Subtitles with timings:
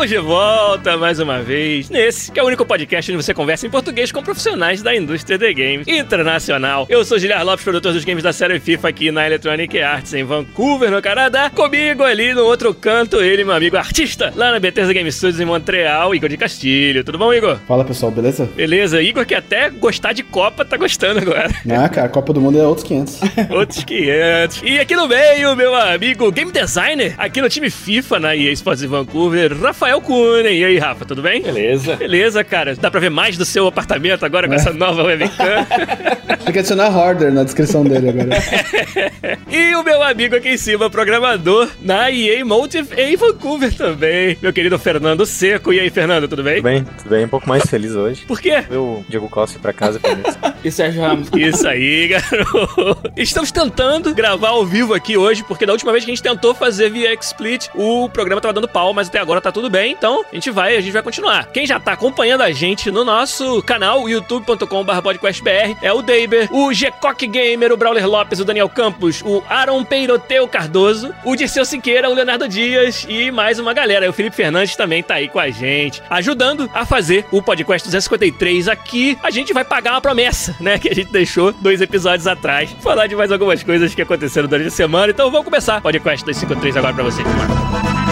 [0.00, 3.66] Estamos de volta mais uma vez nesse, que é o único podcast onde você conversa
[3.66, 6.86] em português com profissionais da indústria de games internacional.
[6.88, 10.24] Eu sou Giliar Lopes, produtor dos games da série FIFA aqui na Electronic Arts em
[10.24, 11.50] Vancouver, no Canadá.
[11.50, 15.44] Comigo ali no outro canto, ele, meu amigo artista, lá na Bethesda Game Studios em
[15.44, 17.04] Montreal, Igor de Castilho.
[17.04, 17.58] Tudo bom, Igor?
[17.68, 18.48] Fala pessoal, beleza?
[18.56, 21.50] Beleza, Igor que até gostar de Copa tá gostando agora.
[21.70, 23.20] Ah, cara, a Copa do Mundo é outros 500.
[23.52, 24.62] Outros 500.
[24.64, 28.82] E aqui no meio, meu amigo game designer, aqui no time FIFA na EA Sports
[28.82, 30.58] em Vancouver, Rafael Kunen.
[30.58, 31.40] E aí, Rafa, tudo bem?
[31.40, 31.96] Beleza.
[31.96, 32.76] Beleza, cara.
[32.76, 34.56] Dá pra ver mais do seu apartamento agora com É.
[34.56, 35.66] essa nova webcam.
[36.44, 38.28] Tem que adicionar Hoarder na descrição dele agora.
[39.50, 44.52] e o meu amigo aqui em cima, programador na EA Motive em Vancouver também, meu
[44.52, 45.72] querido Fernando Seco.
[45.72, 46.56] E aí, Fernando, tudo bem?
[46.56, 47.24] Tudo bem, tudo bem.
[47.24, 48.24] Um pouco mais feliz hoje.
[48.26, 48.64] Por quê?
[48.70, 50.38] O Diego Costa pra casa com isso.
[50.62, 51.30] E Sérgio Ramos?
[51.34, 53.10] Isso aí, garoto.
[53.16, 56.54] Estamos tentando gravar ao vivo aqui hoje, porque da última vez que a gente tentou
[56.54, 59.79] fazer via XSplit, o programa tava dando pau, mas até agora tá tudo bem.
[59.86, 61.46] Então, a gente vai, a gente vai continuar.
[61.46, 66.70] Quem já tá acompanhando a gente no nosso canal, youtube.com.br podcastbr, é o Deiber, o
[66.70, 72.08] Gcock Gamer, o Brawler Lopes, o Daniel Campos, o Aaron Peiroteu Cardoso, o Dirceu Siqueira,
[72.08, 74.08] o Leonardo Dias e mais uma galera.
[74.08, 78.68] O Felipe Fernandes também tá aí com a gente, ajudando a fazer o podcast 253
[78.68, 79.18] aqui.
[79.22, 80.78] A gente vai pagar uma promessa, né?
[80.78, 82.74] Que a gente deixou dois episódios atrás.
[82.80, 85.10] Falar de mais algumas coisas que aconteceram durante a semana.
[85.10, 87.22] Então vamos começar o podcast 253 agora pra você.
[87.22, 88.09] Vamos lá.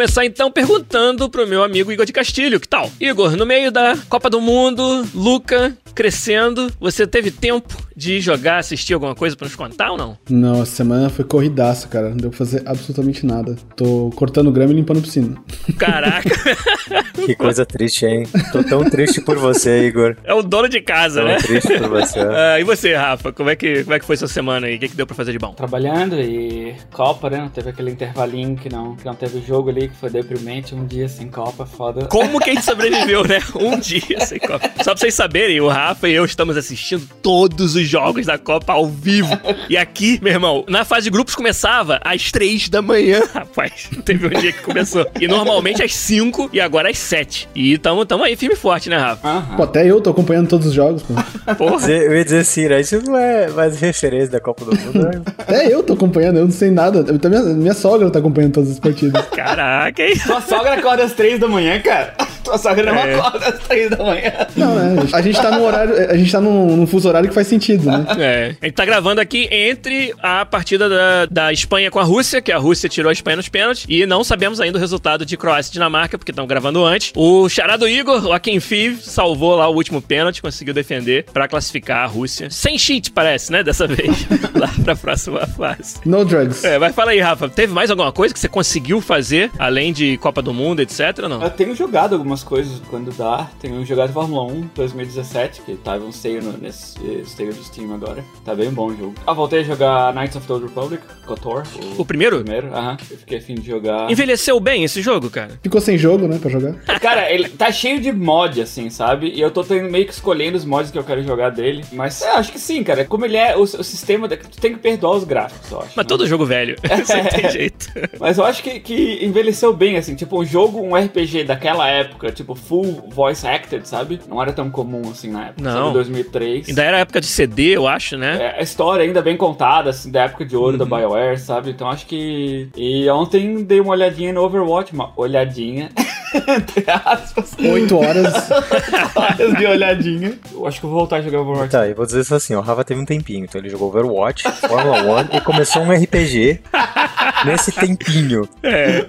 [0.00, 2.90] Começar então perguntando pro meu amigo Igor de Castilho, que tal?
[2.98, 8.94] Igor, no meio da Copa do Mundo, Luca crescendo, você teve tempo de jogar, assistir
[8.94, 10.16] alguma coisa pra nos contar ou não?
[10.30, 12.08] Não, essa semana foi corridaça, cara.
[12.08, 13.56] Não deu pra fazer absolutamente nada.
[13.76, 15.36] Tô cortando grama e limpando piscina.
[15.78, 16.30] Caraca,
[17.26, 18.26] Que coisa triste, hein?
[18.52, 20.16] Tô tão triste por você, Igor.
[20.24, 21.36] é o dono de casa, Tão né?
[21.36, 22.20] triste por você.
[22.40, 24.76] Ah, e você, Rafa, como é, que, como é que foi sua semana aí?
[24.76, 25.52] O que, que deu pra fazer de bom?
[25.52, 27.50] Trabalhando e Copa, né?
[27.52, 30.74] Teve aquele intervalinho que não, que não teve jogo ali, que foi deprimente.
[30.74, 32.06] Um dia sem Copa, foda.
[32.06, 33.40] Como que a gente sobreviveu, né?
[33.56, 34.70] Um dia sem Copa.
[34.78, 38.72] Só pra vocês saberem, o Rafa e eu estamos assistindo todos os jogos da Copa
[38.72, 39.36] ao vivo.
[39.68, 43.88] E aqui, meu irmão, na fase de grupos começava às três da manhã, rapaz.
[44.04, 45.06] Teve um dia que começou.
[45.20, 47.48] E normalmente às cinco e agora às sete.
[47.54, 49.28] E tamo, tamo aí firme e forte, né, Rafa?
[49.28, 49.56] Aham.
[49.56, 51.14] Pô, até eu tô acompanhando todos os jogos, pô.
[51.54, 51.90] Porra.
[51.90, 52.80] Eu ia dizer assim, né?
[52.80, 54.98] Isso não é mais referência da Copa do Mundo.
[55.02, 55.22] né?
[55.38, 56.98] Até eu tô acompanhando, eu não sei nada.
[57.06, 59.24] Eu- Minha, minha sogra tá acompanhando todas as partidas.
[59.28, 60.14] Caraca, hein?
[60.26, 62.14] Tua sogra acorda às três da manhã, cara.
[62.42, 63.14] Tua sogra não É.
[63.14, 64.32] acorda às três da manhã.
[64.56, 65.02] Não, né?
[65.12, 66.10] A gente tá num horário.
[66.10, 68.06] A gente tá num, num fuso horário que faz sentido, né?
[68.20, 72.40] É, a gente tá gravando aqui entre a partida da, da Espanha com a Rússia,
[72.42, 75.36] que a Rússia tirou a Espanha nos pênaltis, e não sabemos ainda o resultado de
[75.36, 77.12] Croácia e Dinamarca, porque estão gravando antes.
[77.16, 82.06] O charado Igor, o Akinfi, salvou lá o último pênalti, conseguiu defender pra classificar a
[82.06, 82.50] Rússia.
[82.50, 85.96] Sem cheat, parece, né, dessa vez, lá pra próxima fase.
[86.04, 86.64] No drugs.
[86.64, 90.16] É, mas fala aí, Rafa, teve mais alguma coisa que você conseguiu fazer, além de
[90.18, 91.42] Copa do Mundo, etc, ou não?
[91.42, 93.48] Eu tenho jogado algumas coisas quando dá.
[93.60, 96.94] Tenho jogado Fórmula 1 2017, que tava um sale no- nesse
[97.26, 98.24] sale do Steam agora.
[98.44, 99.14] Tá bem bom o jogo.
[99.26, 101.62] Ah, voltei a jogar Knights of the Old Republic, KOTOR.
[101.98, 102.40] O primeiro?
[102.42, 102.96] primeiro, aham.
[103.10, 104.10] Eu fiquei afim de jogar.
[104.10, 105.58] Envelheceu bem esse jogo, cara?
[105.62, 106.74] Ficou sem jogo, né, pra jogar.
[107.00, 109.28] Cara, ele tá cheio de mod, assim, sabe?
[109.34, 111.84] E eu tô tendo meio que escolhendo os mods que eu quero jogar dele.
[111.92, 113.04] Mas é, acho que sim, cara.
[113.04, 114.28] Como ele é, o, o sistema.
[114.28, 115.88] da- Tu tem que perdoar os gráficos, eu acho.
[115.96, 116.08] Mas né?
[116.08, 117.86] todo jogo velho, não tem jeito.
[118.18, 120.14] Mas eu acho que, que envelheceu bem, assim.
[120.14, 124.20] Tipo, um jogo, um RPG daquela época, tipo, full voice acted, sabe?
[124.28, 125.62] Não era tão comum assim na época.
[125.62, 125.84] Não.
[125.84, 126.68] Sabe, 2003.
[126.68, 128.52] Ainda era época de CD, eu acho, né?
[128.56, 131.70] É, a história ainda bem contada, assim, da época de ouro da BioWare, sabe?
[131.70, 132.68] Então acho que.
[132.76, 135.90] E ontem dei uma olhadinha no Overwatch, uma olhadinha.
[136.32, 137.56] Entre aspas.
[137.58, 138.32] Oito horas.
[139.16, 140.38] Horas de olhadinha.
[140.52, 141.72] Eu acho que eu vou voltar a jogar Overwatch.
[141.72, 144.44] Tá, e vou dizer isso assim, o Rafa teve um tempinho, então ele jogou Overwatch,
[144.52, 146.60] Fórmula 1 e começou um RPG
[147.44, 148.48] Nesse tempinho.
[148.62, 149.06] É.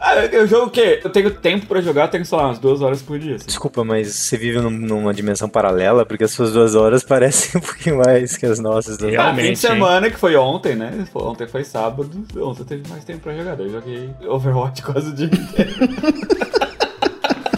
[0.00, 1.00] Ah, eu jogo o quê?
[1.02, 3.36] Eu tenho tempo pra jogar, tenho, sei lá, umas duas horas por dia.
[3.36, 3.46] assim.
[3.46, 7.98] Desculpa, mas você vive num- numa dimensão paralela, porque as suas duas horas parecem pouquinho
[7.98, 8.98] mais que as nossas.
[8.98, 9.10] Né?
[9.10, 9.22] Real.
[9.22, 11.06] Ah, fim Realmente, de semana, que foi ontem, né?
[11.14, 12.10] Ontem foi sábado.
[12.36, 13.56] Ontem teve mais tempo pra jogar.
[13.56, 15.72] daí Eu joguei Overwatch quase o dia inteiro.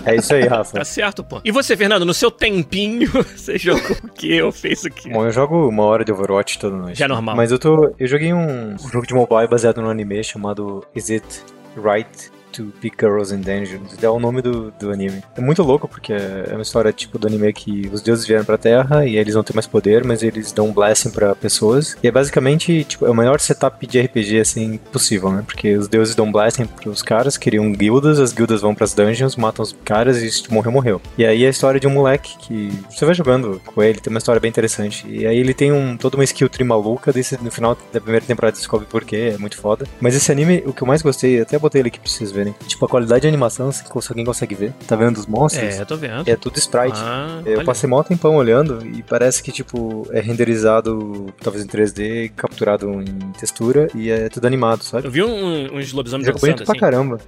[0.06, 0.78] É isso aí, Rafa.
[0.78, 1.42] Tá certo, pô.
[1.44, 3.06] E você, Fernando, no seu tempinho,
[3.36, 4.40] você jogou o quê?
[4.40, 5.10] Ou fez o quê?
[5.10, 6.98] Bom, eu jogo uma hora de Overwatch toda noite.
[6.98, 7.36] Já é normal.
[7.36, 7.94] Mas eu tô.
[7.98, 11.44] Eu joguei um, um jogo de mobile baseado no anime chamado Is It
[11.76, 13.96] Right to Pick Girls in Dungeons?
[14.02, 15.22] É o nome do, do anime.
[15.36, 18.58] É muito louco porque é uma história tipo do anime que os deuses vieram pra
[18.58, 21.96] Terra e eles não têm mais poder, mas eles dão um blessing pra pessoas.
[22.02, 25.42] E é basicamente tipo, é o melhor setup de RPG assim possível, né?
[25.44, 29.62] Porque os deuses dão blessing pros caras, criam guildas, as guildas vão pras dungeons, matam
[29.62, 31.02] os caras e se morreu, morreu.
[31.16, 34.10] E aí é a história de um moleque que você vai jogando com ele, tem
[34.10, 35.06] uma história bem interessante.
[35.08, 38.24] E aí ele tem um, toda uma skill tree maluca, desse, no final da primeira
[38.24, 39.86] temporada descobre por quê, é muito foda.
[40.00, 42.39] Mas esse anime, o que eu mais gostei, até botei ele aqui pra vocês verem.
[42.66, 44.72] Tipo, a qualidade de animação, se alguém consegue ver.
[44.86, 45.74] Tá vendo os monstros?
[45.76, 46.28] É, eu tô vendo.
[46.28, 46.98] É tudo sprite.
[46.98, 47.64] Ah, Eu olha.
[47.66, 53.32] passei mó tempão olhando e parece que, tipo, é renderizado talvez em 3D, capturado em
[53.38, 55.06] textura e é tudo animado, sabe?
[55.06, 56.80] Eu vi um- uns lobisomens dançando bonito pra assim.
[56.80, 57.18] caramba.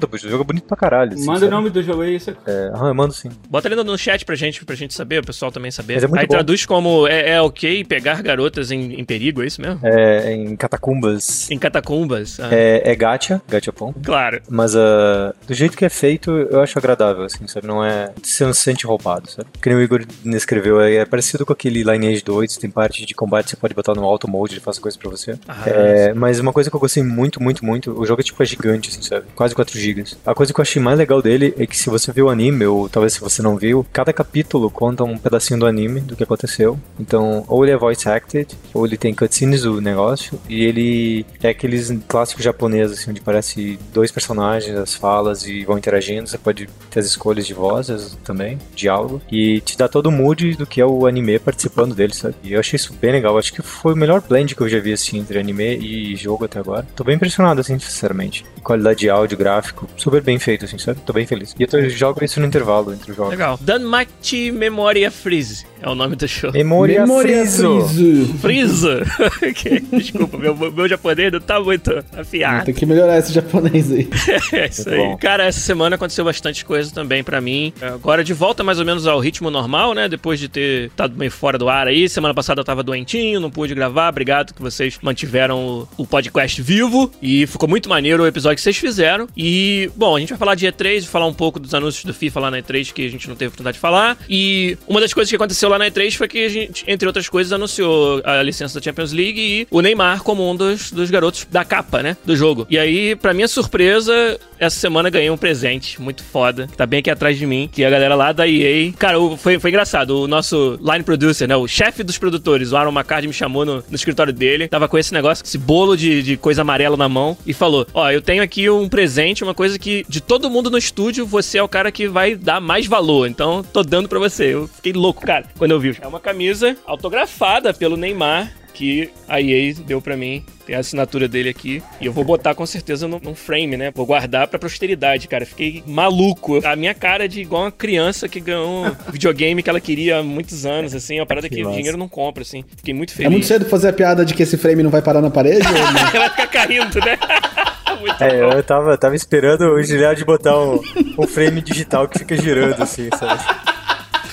[0.00, 1.12] Puta, o jogo é bonito pra caralho.
[1.14, 1.50] assim, Manda o sabe?
[1.52, 3.30] nome do jogo aí, isso É, aham, eu mando sim.
[3.48, 5.94] Bota ali no, no chat pra gente, pra gente saber, o pessoal também saber.
[5.94, 6.34] Mas é muito Aí bom.
[6.34, 9.80] traduz como é, é ok pegar garotas em, em perigo, é isso mesmo?
[9.82, 11.50] É, em catacumbas.
[11.50, 12.38] Em catacumbas.
[12.40, 13.92] Ah, É, é gacha, gachapon.
[14.04, 14.40] Claro.
[14.48, 17.66] Mas ah, do jeito que é feito, eu acho agradável, assim, sabe?
[17.66, 18.12] Não é.
[18.22, 19.48] Você não se sente roubado, sabe?
[19.62, 23.14] Que nem o Igor descreveu, é, é parecido com aquele Lineage 2, tem parte de
[23.14, 25.38] combate que você pode botar no auto mode, ele faz coisa pra você.
[25.48, 28.42] Ah, É, mas uma coisa que eu gostei muito, muito, muito, o jogo é tipo
[28.42, 29.26] é gigante, assim, sabe?
[29.34, 29.78] Quase 4
[30.24, 32.66] A coisa que eu achei mais legal dele é que se você viu o anime,
[32.66, 36.24] ou talvez se você não viu, cada capítulo conta um pedacinho do anime, do que
[36.24, 36.78] aconteceu.
[36.98, 41.50] Então, ou ele é voice acted, ou ele tem cutscenes do negócio, e ele é
[41.50, 46.28] aqueles clássicos japoneses, assim, onde parece dois personagens, as falas e vão interagindo.
[46.28, 50.56] Você pode ter as escolhas de vozes também, diálogo, e te dá todo o mood
[50.56, 52.34] do que é o anime participando dele, sabe?
[52.42, 53.38] E eu achei isso bem legal.
[53.38, 56.44] Acho que foi o melhor blend que eu já vi, assim, entre anime e jogo
[56.44, 56.86] até agora.
[56.94, 58.44] Tô bem impressionado, assim, sinceramente.
[58.62, 61.00] Qualidade de áudio, gráfico, super bem feito, assim, sabe?
[61.04, 61.54] Tô bem feliz.
[61.58, 63.30] E eu tô, jogo isso no intervalo entre os jogos.
[63.32, 63.58] Legal.
[63.60, 66.52] Danmachi Memoria Freeze é o nome do show.
[66.52, 67.88] Memória, Memória Friso.
[67.88, 68.38] Friso.
[68.38, 69.02] Freeza!
[69.46, 72.64] Ok, Desculpa, meu, meu japonês não tá muito afiado.
[72.64, 74.08] Tem que melhorar esse japonês aí.
[74.52, 75.08] É isso Muito aí.
[75.08, 75.16] bom.
[75.16, 77.72] Cara, essa semana aconteceu bastante coisa também pra mim.
[77.80, 80.08] Agora de volta mais ou menos ao ritmo normal, né?
[80.08, 82.08] Depois de ter estado meio fora do ar aí.
[82.08, 84.08] Semana passada eu tava doentinho, não pude gravar.
[84.08, 87.10] Obrigado que vocês mantiveram o, o podcast vivo.
[87.20, 89.26] E ficou muito maneiro o episódio que vocês fizeram.
[89.36, 89.55] E,
[89.96, 92.50] bom, a gente vai falar de E3, falar um pouco dos anúncios do FIFA lá
[92.50, 94.16] na E3 que a gente não teve oportunidade de falar.
[94.28, 97.28] E uma das coisas que aconteceu lá na E3 foi que a gente, entre outras
[97.28, 101.46] coisas, anunciou a licença da Champions League e o Neymar como um dos, dos garotos
[101.50, 102.16] da capa, né?
[102.24, 102.66] Do jogo.
[102.70, 107.00] E aí, pra minha surpresa, essa semana ganhei um presente muito foda, que tá bem
[107.00, 108.92] aqui atrás de mim, que é a galera lá da EA.
[108.98, 110.22] Cara, foi, foi engraçado.
[110.22, 111.56] O nosso line producer, né?
[111.56, 114.68] O chefe dos produtores, o Aaron McCarthy, me chamou no, no escritório dele.
[114.68, 118.10] Tava com esse negócio, esse bolo de, de coisa amarela na mão, e falou: Ó,
[118.10, 121.62] eu tenho aqui um presente, uma coisa que de todo mundo no estúdio, você é
[121.62, 123.26] o cara que vai dar mais valor.
[123.28, 124.54] Então, tô dando pra você.
[124.54, 125.96] Eu fiquei louco, cara, quando eu vi.
[126.00, 130.44] É uma camisa autografada pelo Neymar que a EA deu pra mim.
[130.66, 131.82] Tem a assinatura dele aqui.
[131.98, 133.90] E eu vou botar com certeza num, frame, né?
[133.94, 135.46] Vou guardar pra posteridade, cara.
[135.46, 136.60] Fiquei maluco.
[136.66, 140.18] A minha cara é de igual uma criança que ganhou um videogame que ela queria
[140.18, 141.18] há muitos anos, assim.
[141.18, 142.64] Uma parada que, Que o dinheiro não compra, assim.
[142.76, 143.30] Fiquei muito É feliz.
[143.30, 145.66] muito cedo fazer a piada de que esse frame não vai parar na parede?
[146.12, 147.18] Vai ficar caindo, né?
[148.00, 148.52] muito É, bom.
[148.52, 150.80] eu tava, tava esperando o Giliard botar um,
[151.18, 153.42] um frame digital que fica girando, assim, sabe?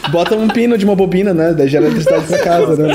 [0.09, 1.53] Bota um pino de uma bobina, né?
[1.53, 2.93] Daí gera eletricidade na casa, né?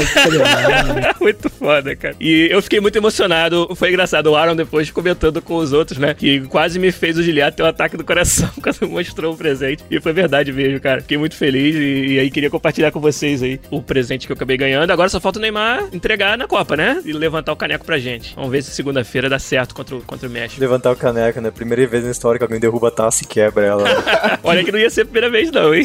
[1.20, 2.14] Muito foda, cara.
[2.20, 3.68] E eu fiquei muito emocionado.
[3.74, 4.28] Foi engraçado.
[4.28, 6.14] O Aaron depois comentando com os outros, né?
[6.14, 9.82] Que quase me fez o Giliato ter um ataque do coração quando mostrou o presente.
[9.90, 11.00] E foi verdade mesmo, cara.
[11.00, 14.36] Fiquei muito feliz e, e aí queria compartilhar com vocês aí o presente que eu
[14.36, 14.90] acabei ganhando.
[14.90, 17.00] Agora só falta o Neymar entregar na Copa, né?
[17.04, 18.34] E levantar o caneco pra gente.
[18.34, 20.60] Vamos ver se segunda-feira dá certo contra o, contra o México.
[20.60, 21.50] Levantar o caneco, né?
[21.50, 23.84] Primeira vez na história que alguém derruba a taça e quebra ela.
[24.42, 25.84] Olha que não ia ser a primeira vez, não, hein?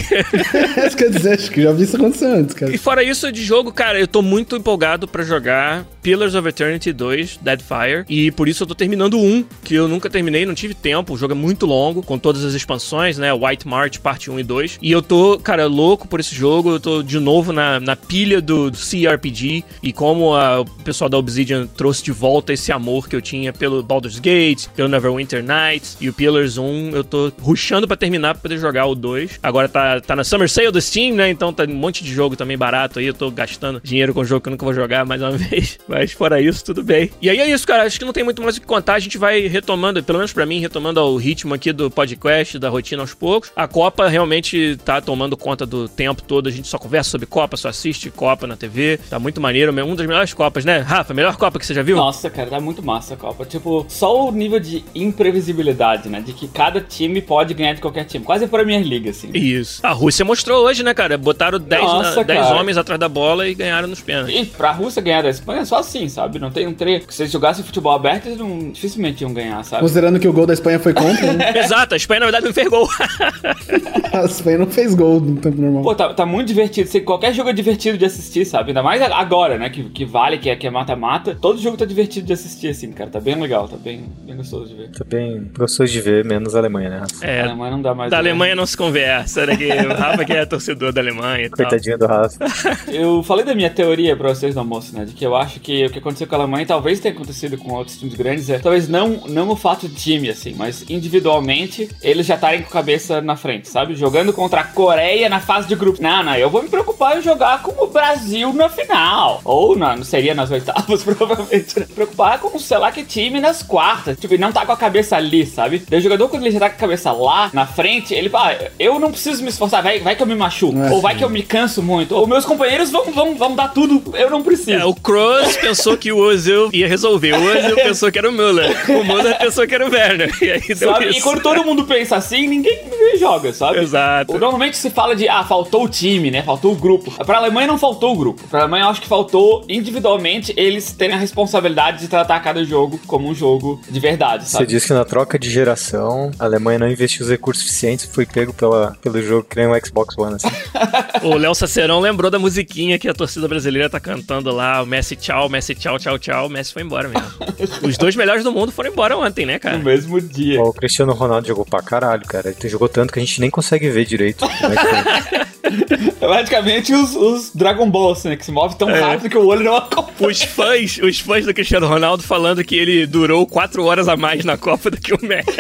[1.16, 2.74] Acho que já vi isso acontecer antes, cara.
[2.74, 6.92] E fora isso de jogo, cara, eu tô muito empolgado pra jogar Pillars of Eternity
[6.92, 8.06] 2, Deadfire.
[8.10, 11.14] E por isso eu tô terminando um, que eu nunca terminei, não tive tempo.
[11.14, 13.32] O jogo é muito longo, com todas as expansões, né?
[13.34, 14.80] White March, parte 1 e 2.
[14.82, 16.72] E eu tô, cara, louco por esse jogo.
[16.72, 19.64] Eu tô de novo na, na pilha do, do CRPG.
[19.82, 23.52] E como a- o pessoal da Obsidian trouxe de volta esse amor que eu tinha
[23.54, 28.34] pelo Baldur's Gate, pelo Neverwinter Nights e o Pillars 1, eu tô rushando pra terminar
[28.36, 29.40] pra poder jogar o 2.
[29.42, 31.30] Agora tá, tá na Summer Sale do Steam, Steam, né?
[31.30, 33.08] Então tá um monte de jogo também barato aí.
[33.08, 35.78] Eu tô gastando dinheiro com jogo que eu nunca vou jogar mais uma vez.
[35.88, 37.10] Mas fora isso, tudo bem.
[37.22, 37.84] E aí é isso, cara.
[37.84, 38.94] Acho que não tem muito mais o que contar.
[38.96, 42.70] A gente vai retomando, pelo menos pra mim, retomando o ritmo aqui do podcast, da
[42.70, 43.52] rotina aos poucos.
[43.56, 46.48] A Copa realmente tá tomando conta do tempo todo.
[46.48, 49.00] A gente só conversa sobre Copa, só assiste Copa na TV.
[49.10, 49.74] Tá muito maneiro.
[49.74, 50.80] Um das melhores Copas, né?
[50.80, 51.98] Rafa, melhor Copa que você já viu?
[51.98, 53.46] Nossa, cara, tá muito massa a Copa.
[53.46, 56.22] Tipo, só o nível de imprevisibilidade, né?
[56.22, 58.24] De que cada time pode ganhar de qualquer time.
[58.24, 59.30] Quase a Premier League, assim.
[59.34, 59.86] Isso.
[59.86, 61.18] A Rússia mostrou hoje, né, cara?
[61.18, 62.56] Botaram 10 Nossa, dez cara.
[62.56, 64.36] homens atrás da bola e ganharam nos pênaltis.
[64.36, 66.40] E pra Rússia ganhar da Espanha é só assim, sabe?
[66.40, 67.04] Não tem um treino.
[67.10, 69.82] Se eles jogassem futebol aberto, eles não, dificilmente iam ganhar, sabe?
[69.82, 71.54] Considerando que o gol da Espanha foi contra, né?
[71.58, 72.88] Exato, a Espanha na verdade não fez gol.
[74.14, 75.84] a Espanha não fez gol no tempo normal.
[75.84, 76.90] Pô, tá, tá muito divertido.
[76.90, 78.70] Sei, qualquer jogo é divertido de assistir, sabe?
[78.70, 79.70] Ainda mais agora, né?
[79.70, 81.36] Que, que vale, que é que é mata-mata.
[81.40, 83.10] Todo jogo tá divertido de assistir, assim, cara.
[83.10, 84.90] Tá bem legal, tá bem, bem gostoso de ver.
[84.92, 86.98] Tá bem gostoso de ver, menos a Alemanha, né?
[87.00, 87.26] Rafa?
[87.26, 88.12] A É, Alemanha não dá mais.
[88.12, 88.18] da?
[88.18, 89.56] Alemanha não se conversa, né?
[89.56, 91.58] Que o Rafa que é torcedor da Alemanha e tal.
[91.58, 92.38] Coitadinho do Rafa.
[92.92, 95.06] Eu falei da minha teoria pra vocês no almoço, né?
[95.06, 97.74] De que eu acho que o que aconteceu com a Alemanha talvez tenha acontecido com
[97.74, 98.50] outros times grandes.
[98.50, 102.70] É, talvez não, não o fato de time, assim, mas individualmente eles já estarem com
[102.70, 103.96] a cabeça na frente, sabe?
[103.96, 106.02] Jogando contra a Coreia na fase de grupo.
[106.02, 109.42] Não, não, eu vou me preocupar em jogar com o Brasil na final.
[109.44, 111.80] Ou na, não seria nas oitavas, provavelmente.
[111.80, 111.88] Né?
[111.94, 114.18] Preocupar com sei lá que time nas quartas.
[114.18, 115.84] Tipo, ele não tá com a cabeça ali, sabe?
[115.88, 118.52] Daí o jogador, quando ele já tá com a cabeça lá, na frente, ele fala,
[118.52, 120.73] ah, eu não preciso me esforçar, vai, vai que eu me machuco.
[120.76, 122.16] É, ou vai que eu me canso muito.
[122.16, 124.72] Ou meus companheiros vão, vão, vão dar tudo, eu não preciso.
[124.72, 127.34] É, o Kroos pensou que o Ozil ia resolver.
[127.34, 128.76] O Ozil pensou que era o Müller.
[128.90, 130.32] O Müller pensou que era o Werner.
[130.42, 131.10] E aí deu Sabe?
[131.10, 131.20] isso.
[131.20, 133.80] E quando todo mundo pensa assim, ninguém, ninguém joga, sabe?
[133.80, 134.38] Exato.
[134.38, 136.42] Normalmente se fala de, ah, faltou o time, né?
[136.44, 137.12] Faltou o grupo.
[137.26, 138.42] Pra Alemanha não faltou o grupo.
[138.48, 143.00] Pra Alemanha eu acho que faltou, individualmente, eles terem a responsabilidade de tratar cada jogo
[143.08, 144.66] como um jogo de verdade, Você sabe?
[144.66, 148.54] disse que na troca de geração, a Alemanha não investiu os recursos suficientes, foi pego
[148.54, 150.48] pela, pelo jogo que nem o Xbox One, assim.
[151.24, 154.82] O Léo Sacerão lembrou da musiquinha que a torcida brasileira tá cantando lá.
[154.82, 156.48] O Messi tchau, Messi tchau, tchau, tchau.
[156.48, 157.28] O Messi foi embora mesmo.
[157.82, 159.78] Os dois melhores do mundo foram embora ontem, né, cara?
[159.78, 160.62] No mesmo dia.
[160.62, 162.50] Ó, o Cristiano Ronaldo jogou pra caralho, cara.
[162.58, 164.46] Ele jogou tanto que a gente nem consegue ver direito.
[164.48, 165.38] como é que foi.
[165.40, 168.36] É praticamente os, os Dragon Balls, né?
[168.36, 169.00] Que se move tão É.
[169.00, 170.30] rápido que o olho não acompanha.
[170.32, 174.44] Os fãs, os fãs do Cristiano Ronaldo falando que ele durou quatro horas a mais
[174.44, 175.52] na Copa do que o Messi.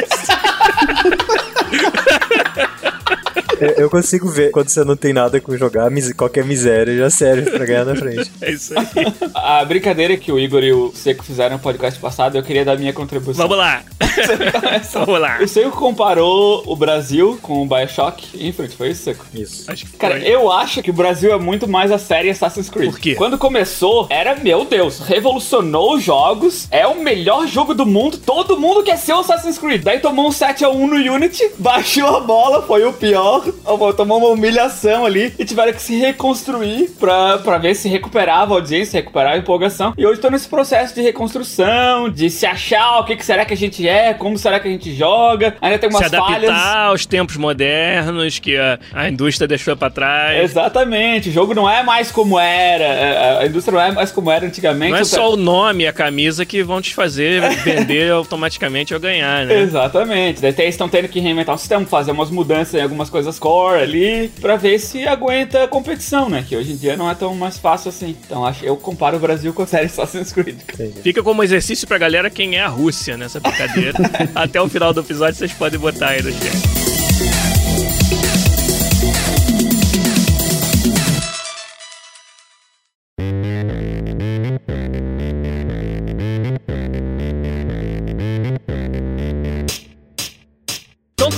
[3.63, 7.09] Eu, eu consigo ver quando você não tem nada com jogar, mis- qualquer miséria já
[7.09, 8.31] serve pra ganhar na frente.
[8.41, 8.85] É isso aí.
[9.33, 12.77] A brincadeira que o Igor e o Seco fizeram no podcast passado, eu queria dar
[12.77, 13.47] minha contribuição.
[13.47, 13.81] Vamos lá.
[14.93, 15.39] Vamos lá.
[15.43, 19.25] O Seco comparou o Brasil com o Bioshock Infinite, foi isso, Seco?
[19.33, 19.69] Isso.
[19.71, 20.27] Acho que Cara, foi.
[20.29, 22.91] eu acho que o Brasil é muito mais a série Assassin's Creed.
[22.91, 23.15] Por quê?
[23.15, 28.59] Quando começou, era, meu Deus, revolucionou os jogos, é o melhor jogo do mundo, todo
[28.59, 29.81] mundo quer ser o Assassin's Creed.
[29.83, 33.45] Daí tomou um 7x1 no Unity, baixou a bola, foi o pior,
[33.95, 38.57] tomou uma humilhação ali e tiveram que se reconstruir pra, pra ver se recuperava a
[38.57, 39.93] audiência, recuperar a empolgação.
[39.97, 43.53] E hoje tô nesse processo de reconstrução, de se achar o que, que será que
[43.53, 45.55] a gente é, como será que a gente joga.
[45.61, 46.51] Ainda tem Se umas adaptar falhas.
[46.51, 50.43] aos tempos modernos que a, a indústria deixou pra trás.
[50.43, 54.31] Exatamente, o jogo não é mais como era, é, a indústria não é mais como
[54.31, 54.91] era antigamente.
[54.91, 58.99] Não é só o nome e a camisa que vão te fazer vender automaticamente ou
[58.99, 59.61] ganhar, né?
[59.61, 63.32] Exatamente, daí eles estão tendo que reinventar o sistema, fazer umas mudanças em algumas coisas
[63.39, 66.45] core ali, pra ver se aguenta a competição, né?
[66.47, 68.15] Que hoje em dia não é tão mais fácil assim.
[68.25, 70.57] Então acho eu comparo o Brasil com a série Assassin's Creed.
[70.73, 71.01] Entendi.
[71.01, 73.93] Fica como exercício pra galera quem é a Rússia nessa brincadeira.
[74.33, 76.72] Até o final do episódio vocês podem botar aí no chat.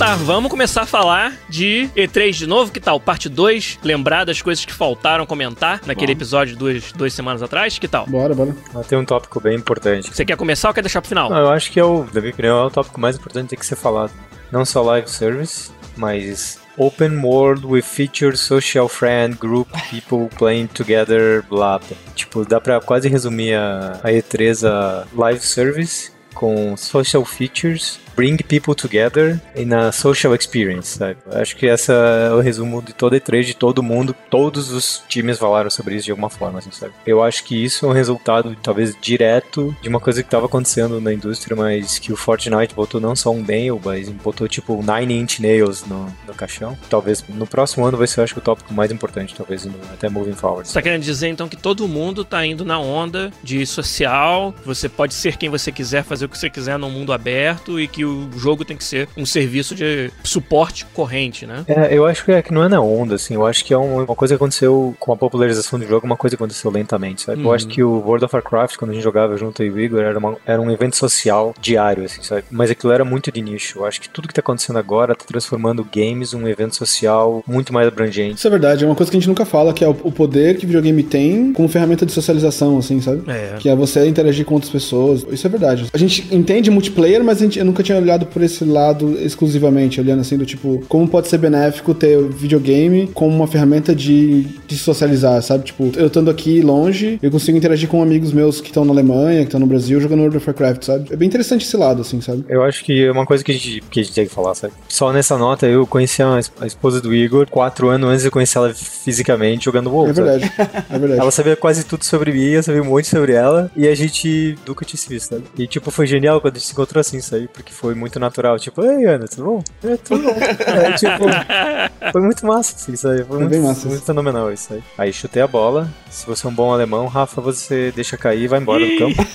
[0.06, 3.00] Tá, vamos começar a falar de E3 de novo, que tal?
[3.00, 7.88] Parte 2, lembrar das coisas que faltaram comentar naquele episódio duas, duas semanas atrás, que
[7.88, 8.06] tal?
[8.06, 8.54] Bora, bora.
[8.72, 10.14] Mas tem um tópico bem importante.
[10.14, 11.28] Você quer começar ou quer deixar pro final?
[11.28, 13.50] Não, eu acho que é o, na minha opinião, é o tópico mais importante que
[13.50, 14.12] tem que ser falado.
[14.52, 21.42] Não só live service, mas open world with features, social friend, group, people playing together,
[21.48, 21.80] blá.
[21.80, 21.96] blá.
[22.14, 28.36] Tipo, dá pra quase resumir a, a E3 a live service com social features, bring
[28.38, 31.16] people together e na social experience, sabe?
[31.32, 34.14] Acho que essa é o resumo de toda E3, de todo mundo.
[34.30, 36.92] Todos os times falaram sobre isso de alguma forma, assim, sabe?
[37.06, 41.00] Eu acho que isso é um resultado, talvez, direto de uma coisa que estava acontecendo
[41.00, 45.12] na indústria, mas que o Fortnite botou não só um nail, mas botou, tipo, 9
[45.12, 46.76] inch nails no, no caixão.
[46.88, 50.08] Talvez no próximo ano vai ser, eu acho, o tópico mais importante, talvez, no- até
[50.08, 50.66] moving forward.
[50.68, 54.88] Você tá querendo dizer então que todo mundo tá indo na onda de social, você
[54.88, 58.05] pode ser quem você quiser, fazer o que você quiser num mundo aberto e que
[58.06, 61.64] o jogo tem que ser um serviço de suporte corrente, né?
[61.68, 63.34] É, eu acho que, é, que não é na onda, assim.
[63.34, 66.16] Eu acho que é uma, uma coisa que aconteceu com a popularização do jogo, uma
[66.16, 67.40] coisa que aconteceu lentamente, sabe?
[67.42, 67.52] Eu Uhum.
[67.52, 70.18] acho que o World of Warcraft, quando a gente jogava junto aí, o Igor, era,
[70.18, 72.44] uma- era um evento social diário, assim, sabe?
[72.50, 73.78] Mas aquilo era muito de nicho.
[73.80, 77.72] Eu acho que tudo que tá acontecendo agora tá transformando games um evento social muito
[77.72, 78.36] mais abrangente.
[78.38, 80.12] Isso é verdade, é uma coisa que a gente nunca fala, que é o, o
[80.12, 83.22] poder que o videogame tem como ferramenta de socialização, assim, sabe?
[83.30, 83.56] É.
[83.58, 85.24] Que é você interagir com outras pessoas.
[85.30, 85.86] Isso é verdade.
[85.92, 90.00] A gente entende multiplayer, mas a gente, eu nunca tinha olhado por esse lado exclusivamente,
[90.00, 94.76] olhando assim, do tipo, como pode ser benéfico ter videogame como uma ferramenta de, de
[94.76, 95.64] socializar, sabe?
[95.64, 99.40] Tipo, eu estando aqui longe, eu consigo interagir com amigos meus que estão na Alemanha,
[99.40, 101.12] que estão no Brasil, jogando World of Warcraft, sabe?
[101.12, 102.44] É bem interessante esse lado, assim, sabe?
[102.48, 104.54] Eu acho que é uma coisa que a gente, que a gente tem que falar,
[104.54, 104.72] sabe?
[104.88, 108.58] Só nessa nota, eu conheci a, a esposa do Igor quatro anos antes de conhecer
[108.58, 110.08] ela fisicamente jogando WoW.
[110.08, 110.52] É verdade.
[110.90, 111.20] É verdade.
[111.26, 114.56] Ela sabia quase tudo sobre mim, eu sabia um monte sobre ela, e a gente
[114.66, 115.44] nunca tinha se visto, sabe?
[115.58, 117.48] E, tipo, foi genial quando a gente se encontrou assim, sabe?
[117.52, 118.58] Porque foi muito natural.
[118.58, 119.64] Tipo, ei, Ana, tudo bom?
[119.84, 120.36] É, tudo bom.
[120.38, 121.24] É, tipo,
[122.12, 123.24] foi muito massa, assim, sabe?
[123.24, 124.06] Foi, muito, bem massa muito isso.
[124.06, 124.82] fenomenal isso aí.
[124.98, 125.88] Aí chutei a bola.
[126.10, 129.16] Se você é um bom alemão, Rafa, você deixa cair e vai embora do campo.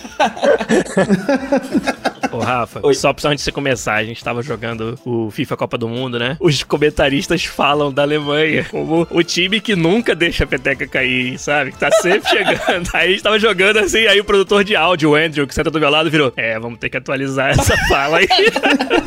[2.42, 2.94] Rafa, Oi.
[2.94, 6.20] só pra antes de você começar, a gente tava jogando o FIFA Copa do Mundo,
[6.20, 6.38] né?
[6.40, 11.72] Os comentaristas falam da Alemanha como o time que nunca deixa a peteca cair, sabe?
[11.72, 12.90] Que tá sempre chegando.
[12.94, 15.72] Aí a gente tava jogando assim, aí o produtor de áudio, o Andrew, que senta
[15.72, 18.28] do meu lado, virou: É, vamos ter que atualizar essa fala aí.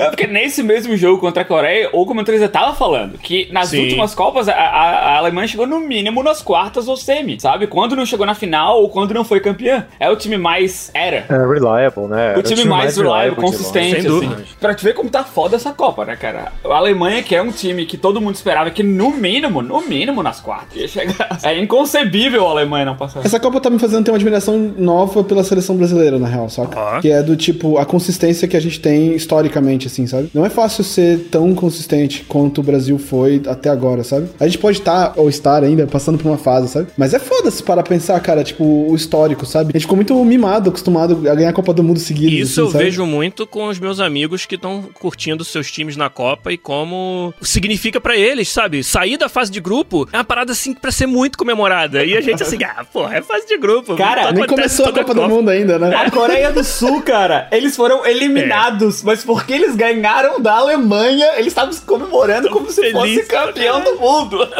[0.00, 3.82] É porque nesse mesmo jogo contra a Coreia, o comentarista tava falando que nas Sim.
[3.82, 7.66] últimas Copas a, a- a Alemanha chegou no mínimo nas quartas ou semi, sabe?
[7.66, 9.86] Quando não chegou na final ou quando não foi campeã.
[10.00, 11.24] É o time mais era.
[11.28, 12.30] É reliable, né?
[12.30, 14.30] Era O time, mais reliable, de consistente, Sem assim.
[14.60, 16.52] Pra te ver como tá foda essa Copa, né, cara?
[16.64, 20.22] A Alemanha, que é um time que todo mundo esperava que no mínimo, no mínimo
[20.22, 21.38] nas quartas ia chegar.
[21.42, 23.24] É inconcebível a Alemanha não passar.
[23.24, 26.78] Essa Copa tá me fazendo ter uma admiração nova pela seleção brasileira, na real, saca?
[26.78, 27.00] Ó.
[27.00, 30.30] Que é do tipo, a consistência que a gente tem historicamente, assim, sabe?
[30.32, 34.28] Não é fácil ser tão consistente quanto o Brasil foi até agora, sabe?
[34.38, 36.88] A gente pode estar, ou estar ainda, passando por uma fase, sabe?
[36.96, 39.70] Mas é foda se parar pra pensar, cara, tipo, o histórico, sabe?
[39.70, 42.32] A gente ficou muito mimado, acostumado a ganhar a Copa do Mundo seguido.
[42.32, 42.84] Isso assim, eu sabe?
[42.84, 47.32] vejo muito com os meus amigos que estão curtindo seus times na Copa e como
[47.42, 48.82] significa pra eles, sabe?
[48.84, 52.04] Sair da fase de grupo é uma parada assim pra ser muito comemorada.
[52.04, 53.96] E a gente assim, ah, porra, é fase de grupo.
[53.96, 55.94] Cara, Nem começou a toda Copa do Mundo ainda, né?
[55.94, 61.46] A Coreia do Sul, cara, eles foram eliminados, mas porque eles ganharam da Alemanha, eles
[61.48, 64.38] estavam comemorando como se fosse feliz, campeão do mundo.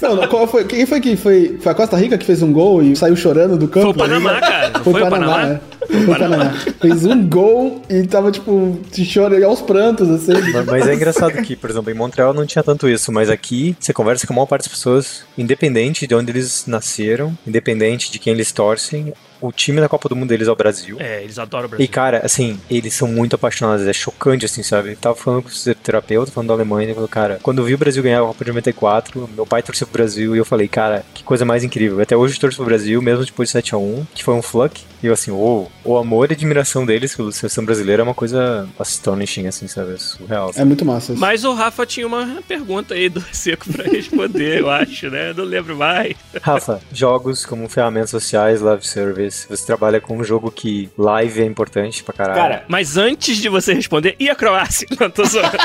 [0.00, 0.64] Não, não, qual foi?
[0.64, 1.58] Quem foi que foi?
[1.60, 3.86] Foi a Costa Rica que fez um gol e saiu chorando do campo?
[3.86, 4.70] Foi o Panamá, cara.
[4.78, 5.60] Foi, foi o Panamá, Panamá?
[5.80, 5.86] é.
[5.88, 6.50] Foi o Panamá.
[6.80, 10.40] Fez um gol e tava, tipo, se chorando aos prantos, assim.
[10.52, 13.74] Mas- Mas é engraçado que, por exemplo, em Montreal não tinha tanto isso, mas aqui
[13.80, 18.20] você conversa com a maior parte das pessoas, independente de onde eles nasceram, independente de
[18.20, 20.96] quem eles torcem, o time da Copa do Mundo deles é o Brasil.
[21.00, 21.84] É, eles adoram o Brasil.
[21.84, 24.90] E cara, assim, eles são muito apaixonados, é chocante, assim, sabe?
[24.90, 27.74] Eu tava falando com o terapeuta, falando da Alemanha, ele falou, cara, quando eu vi
[27.74, 30.68] o Brasil ganhar a Copa de 94, meu pai torceu pro Brasil e eu falei,
[30.68, 32.00] cara, que coisa mais incrível.
[32.00, 34.82] Até hoje eu torço pro Brasil, mesmo depois de 7x1, que foi um fluck.
[35.02, 38.68] E eu assim, uou, o amor e admiração deles pela seleção brasileira é uma coisa
[38.78, 39.94] astonishing, assim, sabe?
[39.94, 40.52] É surreal.
[40.56, 41.12] É muito massa.
[41.12, 41.20] isso.
[41.20, 45.32] Mas o Rafa tinha uma pergunta aí do Seco pra responder, eu acho, né?
[45.36, 46.14] Não lembro mais.
[46.42, 51.44] Rafa, jogos como ferramentas sociais, live service, você trabalha com um jogo que live é
[51.44, 52.40] importante pra caralho.
[52.40, 54.86] Cara, Mas antes de você responder, e a Croácia?
[54.98, 55.56] Não, tô zoando.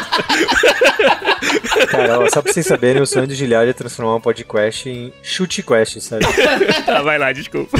[1.89, 5.11] Cara, ó, só pra vocês saberem, o sonho do Giliard é transformar um podcast em
[5.21, 6.25] chute quest, sabe?
[6.85, 7.77] tá, vai lá, desculpa.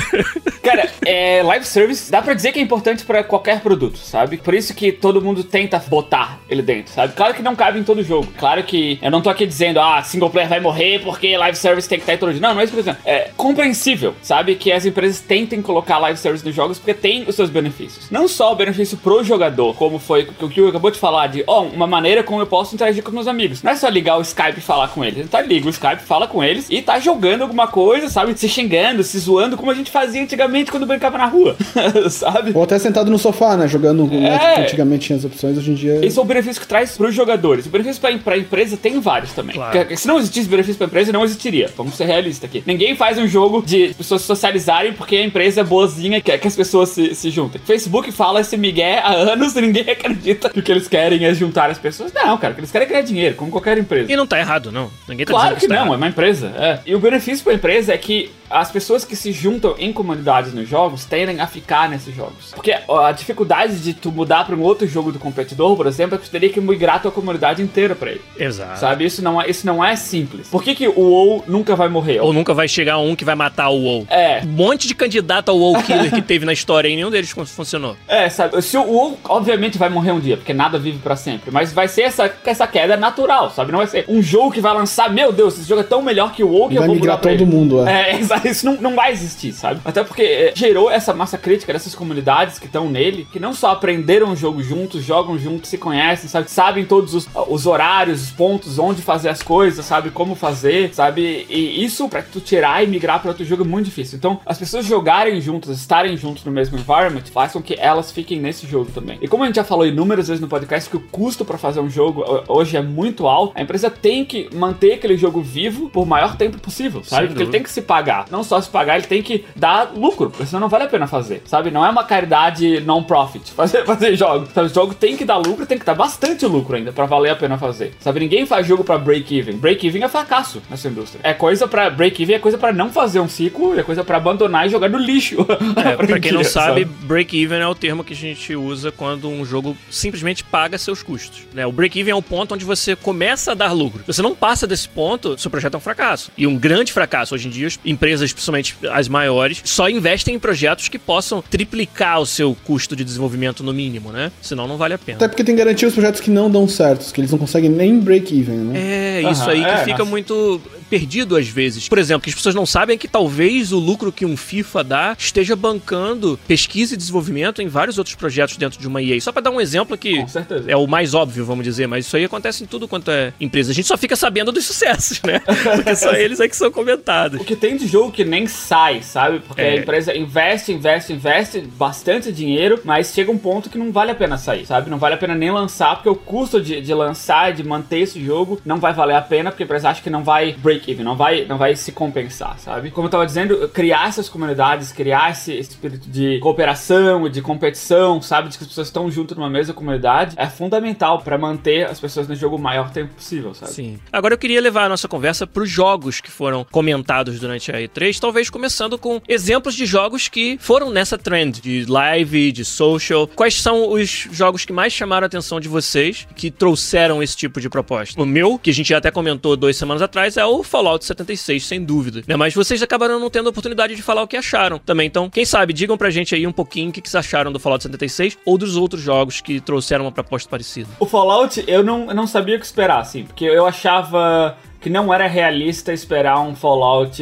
[0.63, 4.38] Cara, é, live service dá pra dizer que é importante pra qualquer produto, sabe?
[4.38, 7.13] Por isso que todo mundo tenta botar ele dentro, sabe?
[7.13, 8.27] Claro que não cabe em todo jogo.
[8.38, 11.88] Claro que eu não tô aqui dizendo, ah, single player vai morrer porque live service
[11.88, 12.41] tem que estar em todo jogo.
[12.41, 13.08] Não, não é isso que eu tô dizendo.
[13.08, 14.56] É compreensível, sabe?
[14.56, 18.10] Que as empresas tentem colocar live service nos jogos porque tem os seus benefícios.
[18.10, 21.43] Não só o benefício pro jogador, como foi o que o acabou de falar de,
[21.47, 23.62] ó, uma maneira como eu posso interagir com meus amigos.
[23.63, 25.29] Não é só ligar o Skype e falar com eles.
[25.29, 28.38] Tá, liga o Skype, fala com eles e tá jogando alguma coisa, sabe?
[28.38, 31.56] Se xingando, se zoando, como a gente fazia antigamente quando brincava na rua,
[32.10, 32.52] sabe?
[32.54, 33.67] Ou até sentado no sofá, né?
[33.67, 34.06] Jogando.
[34.08, 34.56] né, É.
[34.56, 36.06] que antigamente tinha as opções, hoje em dia.
[36.06, 37.65] Esse é o benefício que traz pros jogadores.
[37.65, 39.56] O benefício pra, pra empresa tem vários também.
[39.56, 39.98] Claro.
[39.98, 41.69] Se não existisse benefício pra empresa, não existiria.
[41.76, 42.63] Vamos ser realistas aqui.
[42.65, 46.38] Ninguém faz um jogo de pessoas se socializarem porque a empresa é boazinha e quer
[46.38, 47.62] que as pessoas se, se juntem.
[47.65, 51.34] Facebook fala esse migué há anos e ninguém acredita que o que eles querem é
[51.34, 52.12] juntar as pessoas.
[52.13, 54.12] Não, cara, o que eles querem é ganhar dinheiro, como qualquer empresa.
[54.12, 54.89] E não tá errado, não.
[55.08, 55.98] Ninguém tá Claro dizendo que tá não, é errado.
[55.98, 56.52] uma empresa.
[56.58, 56.80] É.
[56.86, 60.54] E o benefício para a empresa é que as pessoas que se juntam em comunidades
[60.54, 62.51] nos jogos tendem a ficar nesses jogos.
[62.53, 66.15] Porque ó, a dificuldade de tu mudar para um outro jogo do competidor, por exemplo,
[66.15, 68.21] é que tu teria que migrar tua comunidade inteira pra ele.
[68.38, 68.79] Exato.
[68.79, 69.05] Sabe?
[69.05, 70.49] Isso não é, isso não é simples.
[70.49, 72.19] Por que, que o WoW nunca vai morrer?
[72.19, 74.07] Ou nunca vai chegar um que vai matar o WoW.
[74.09, 74.41] É.
[74.43, 77.95] Um monte de candidato ao WoW Killer que teve na história e nenhum deles funcionou.
[78.07, 78.62] É, sabe?
[78.62, 81.51] Se o WoW, obviamente, vai morrer um dia, porque nada vive pra sempre.
[81.51, 83.71] Mas vai ser essa, essa queda natural, sabe?
[83.71, 86.31] Não vai ser um jogo que vai lançar, meu Deus, esse jogo é tão melhor
[86.33, 87.45] que o WoW que Vai eu vou migrar mudar pra todo ele.
[87.51, 88.12] mundo, é.
[88.12, 88.47] É, exato.
[88.47, 89.79] Isso não, não vai existir, sabe?
[89.86, 93.71] Até porque é, gerou essa massa crítica dessas comunidades que estão nele, que não só
[93.71, 96.49] aprenderam o jogo juntos, jogam juntos, se conhecem, sabe?
[96.49, 100.10] Sabem todos os, os horários, os pontos, onde fazer as coisas, sabe?
[100.12, 101.45] Como fazer, sabe?
[101.49, 104.17] E isso, pra tu tirar e migrar pra outro jogo, é muito difícil.
[104.17, 108.39] Então, as pessoas jogarem juntas, estarem juntos no mesmo environment, faz com que elas fiquem
[108.39, 109.17] nesse jogo também.
[109.21, 111.80] E como a gente já falou inúmeras vezes no podcast, que o custo pra fazer
[111.80, 115.89] um jogo ho- hoje é muito alto, a empresa tem que manter aquele jogo vivo
[115.89, 117.28] por maior tempo possível, sabe?
[117.28, 118.26] Porque ele tem que se pagar.
[118.32, 121.03] Não só se pagar, ele tem que dar lucro, porque senão não vale a pena
[121.08, 121.72] fazer, sabe?
[121.72, 124.48] Não é uma caridade non-profit fazer, fazer jogo.
[124.54, 124.68] Sabe?
[124.68, 127.36] O jogo tem que dar lucro, tem que dar bastante lucro ainda pra valer a
[127.36, 127.94] pena fazer.
[128.00, 128.20] Sabe?
[128.20, 129.58] Ninguém faz jogo pra break-even.
[129.58, 131.22] Break-even é fracasso nessa indústria.
[131.24, 134.68] É coisa pra break-even, é coisa pra não fazer um ciclo, é coisa pra abandonar
[134.68, 135.38] e jogar no lixo.
[135.84, 139.28] É, pra quem não franquia, sabe, break-even é o termo que a gente usa quando
[139.28, 141.42] um jogo simplesmente paga seus custos.
[141.54, 141.66] Né?
[141.66, 144.00] O break-even é o ponto onde você começa a dar lucro.
[144.02, 146.32] Se você não passa desse ponto, seu projeto é um fracasso.
[146.38, 147.36] E um grande fracasso.
[147.36, 152.21] Hoje em dia, as empresas, principalmente as maiores, só investem em projetos que possam triplicar
[152.21, 154.32] o seu custo de desenvolvimento no mínimo, né?
[154.39, 155.17] Senão não vale a pena.
[155.17, 157.99] Até porque tem garantia os projetos que não dão certo, que eles não conseguem nem
[157.99, 158.79] break-even, né?
[158.79, 160.12] É, isso aí que é, fica nossa.
[160.12, 160.62] muito
[160.93, 161.89] perdido às vezes.
[161.89, 164.84] Por exemplo, que as pessoas não sabem é que talvez o lucro que um FIFA
[164.84, 169.19] dá esteja bancando pesquisa e desenvolvimento em vários outros projetos dentro de uma EA.
[169.19, 170.23] Só pra dar um exemplo que
[170.67, 173.71] é o mais óbvio, vamos dizer, mas isso aí acontece em tudo quanto é empresa.
[173.71, 175.39] A gente só fica sabendo dos sucessos, né?
[175.75, 177.41] Porque só eles é que são comentados.
[177.41, 179.39] O que tem de jogo que nem sai, sabe?
[179.39, 179.69] Porque É.
[179.71, 184.15] a empresa investe, investe, investe bastante dinheiro, mas chega um ponto que não vale a
[184.15, 184.89] pena sair, sabe?
[184.91, 188.23] Não vale a pena nem lançar, porque o custo de, de lançar, de manter esse
[188.23, 191.04] jogo, não vai valer a pena, porque a empresa acha que não vai break even,
[191.04, 192.91] não vai, não vai se compensar, sabe?
[192.91, 198.50] Como eu tava dizendo, criar essas comunidades, criar esse espírito de cooperação de competição, sabe?
[198.50, 202.28] De que as pessoas estão junto numa mesma comunidade, é fundamental pra manter as pessoas
[202.28, 203.72] no jogo o maior tempo possível, sabe?
[203.72, 204.00] Sim.
[204.12, 207.76] Agora eu queria levar a nossa conversa para os jogos que foram comentados durante a
[207.76, 213.28] E3, talvez começando com exemplos de jogos que foram nessa trend de live, de social.
[213.28, 217.60] Quais são os jogos que mais chamaram a atenção de vocês, que trouxeram esse tipo
[217.60, 218.22] de proposta?
[218.22, 221.67] O meu, que a gente já até comentou duas semanas atrás, é o Fallout 76,
[221.67, 222.23] sem dúvida.
[222.27, 222.36] né?
[222.36, 225.05] Mas vocês acabaram não tendo a oportunidade de falar o que acharam também.
[225.05, 227.59] Então, quem sabe, digam pra gente aí um pouquinho o que que vocês acharam do
[227.59, 230.89] Fallout 76 ou dos outros jogos que trouxeram uma proposta parecida.
[230.99, 234.89] O Fallout, eu não, eu não sabia o que esperar, assim, porque eu achava que
[234.89, 237.15] não era realista esperar um Fallout.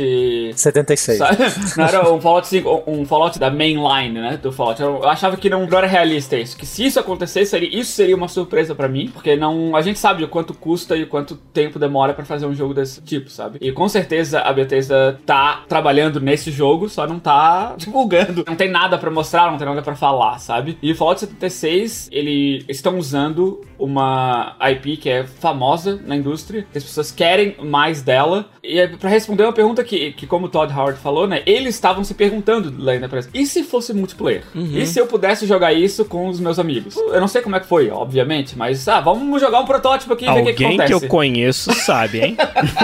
[0.56, 1.18] 76.
[1.20, 1.38] sabe?
[1.78, 4.40] Não era um Fallout 5, um Fallout da mainline, né?
[4.42, 4.82] Do Fallout.
[4.82, 6.58] Eu achava que não, não era realista isso.
[6.58, 9.10] Que se isso acontecesse, seria, isso seria uma surpresa pra mim.
[9.14, 9.76] Porque não.
[9.76, 12.74] A gente sabe o quanto custa e o quanto tempo demora pra fazer um jogo
[12.74, 13.60] desse tipo, sabe?
[13.62, 18.44] E com certeza a Bethesda tá trabalhando nesse jogo, só não tá divulgando.
[18.48, 20.80] Não tem nada pra mostrar, não tem nada pra falar, sabe?
[20.82, 26.78] E o Fallout 76, eles estão usando uma IP que é famosa na indústria, que
[26.78, 28.46] as pessoas querem mais dela.
[28.64, 31.42] E é pra responder uma pergunta que, que como o Todd Howard falou, né?
[31.46, 34.44] Eles estavam se perguntando lá na e se fosse multiplayer?
[34.56, 36.96] E se eu pudesse jogar isso com os meus amigos?
[36.96, 40.26] Eu não sei como é que foi, obviamente, mas ah, vamos jogar um protótipo aqui
[40.26, 41.06] e ver o que, que Alguém que acontece.
[41.06, 42.38] eu conheço sabe, hein?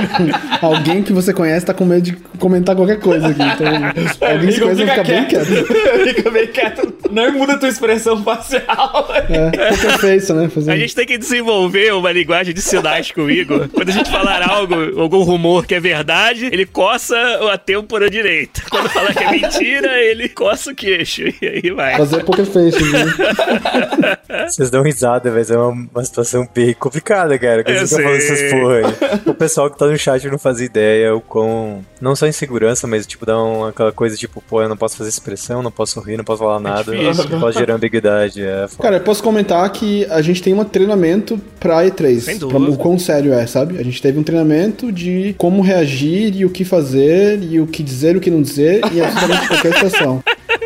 [0.61, 3.41] Alguém que você conhece tá com medo de comentar qualquer coisa aqui.
[3.41, 3.67] Então,
[4.29, 5.45] alguém que Fica- conhece vai ficar bem quieto.
[6.15, 6.93] fica bem quieto.
[7.11, 9.07] Não muda tua expressão facial.
[9.29, 10.49] É, poker face, né?
[10.49, 10.73] Fazendo...
[10.73, 13.67] A gente tem que desenvolver uma linguagem de sinais com o Igor.
[13.69, 17.15] Quando a gente falar algo, algum rumor que é verdade, ele coça
[17.51, 18.61] a têmpora direita.
[18.69, 21.23] Quando falar que é mentira, ele coça o queixo.
[21.41, 21.97] E aí vai.
[21.97, 24.17] Fazer poker face, né?
[24.47, 27.63] Vocês dão risada, mas é uma, uma situação bem complicada, cara.
[27.63, 29.21] Que Eu falando essas porra aí.
[29.25, 31.83] O pessoal que tá no chat não faz ideia o quão.
[31.99, 35.09] Não só insegurança, mas tipo, dá uma, aquela coisa tipo, pô, eu não posso fazer
[35.09, 36.95] expressão, não posso sorrir, não posso falar nada.
[36.95, 37.39] difícil.
[37.39, 38.41] pode gerar ambiguidade.
[38.41, 38.83] É foda.
[38.83, 42.19] Cara, eu posso comentar que a gente tem um treinamento pra E3.
[42.19, 42.71] Sem pra dúvida.
[42.71, 43.77] o quão sério é, sabe?
[43.79, 44.46] A gente teve um treinamento
[44.91, 48.41] de como reagir e o que fazer, e o que dizer e o que não
[48.41, 50.23] dizer, em absolutamente qualquer situação.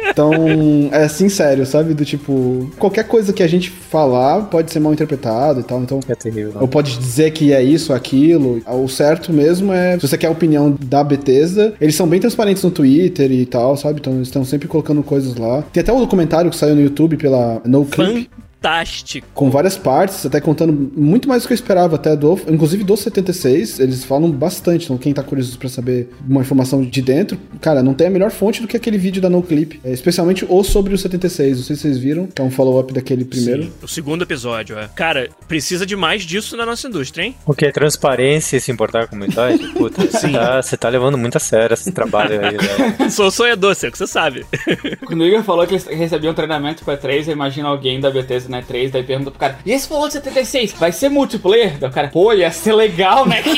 [0.10, 0.34] Então,
[0.92, 1.94] é assim sério, sabe?
[1.94, 5.82] Do tipo, qualquer coisa que a gente falar pode ser mal interpretado e tal.
[5.82, 6.54] Então, É terrível.
[6.60, 8.62] ou pode dizer que é isso, aquilo.
[8.68, 12.62] O certo mesmo é, se você quer a opinião da Bethesda, eles são bem transparentes
[12.62, 14.00] no Twitter e tal, sabe?
[14.02, 15.64] Então eles estão sempre colocando coisas lá.
[15.72, 18.30] Tem até um documentário que saiu no YouTube pela No Clip.
[18.62, 19.28] Fantástico.
[19.34, 22.40] Com várias partes, até contando muito mais do que eu esperava, até do.
[22.48, 24.86] Inclusive do 76, eles falam bastante.
[24.86, 28.30] Então, quem tá curioso pra saber uma informação de dentro, cara, não tem a melhor
[28.30, 29.82] fonte do que aquele vídeo da NoClip.
[29.84, 31.58] É, especialmente o sobre o 76.
[31.58, 33.64] Não sei se vocês viram, que é um follow-up daquele primeiro.
[33.64, 34.88] Sim, o segundo episódio, é.
[34.96, 37.36] Cara, precisa de mais disso na nossa indústria, hein?
[37.46, 37.72] O que?
[37.72, 39.68] Transparência e se importar com a comunidade?
[39.74, 43.10] Puta, você tá, você tá levando muito a sério esse trabalho aí, né?
[43.10, 44.46] Sou sonhador, que você sabe.
[45.06, 48.51] Quando o Igor falou que eles recebiam treinamento pra 3, eu imagino alguém da Bethesda
[48.52, 51.78] na 3, daí pergunta pro cara, e esse Fallout 76, vai ser multiplayer?
[51.80, 53.42] Daí o cara, pô, ia ser legal, né?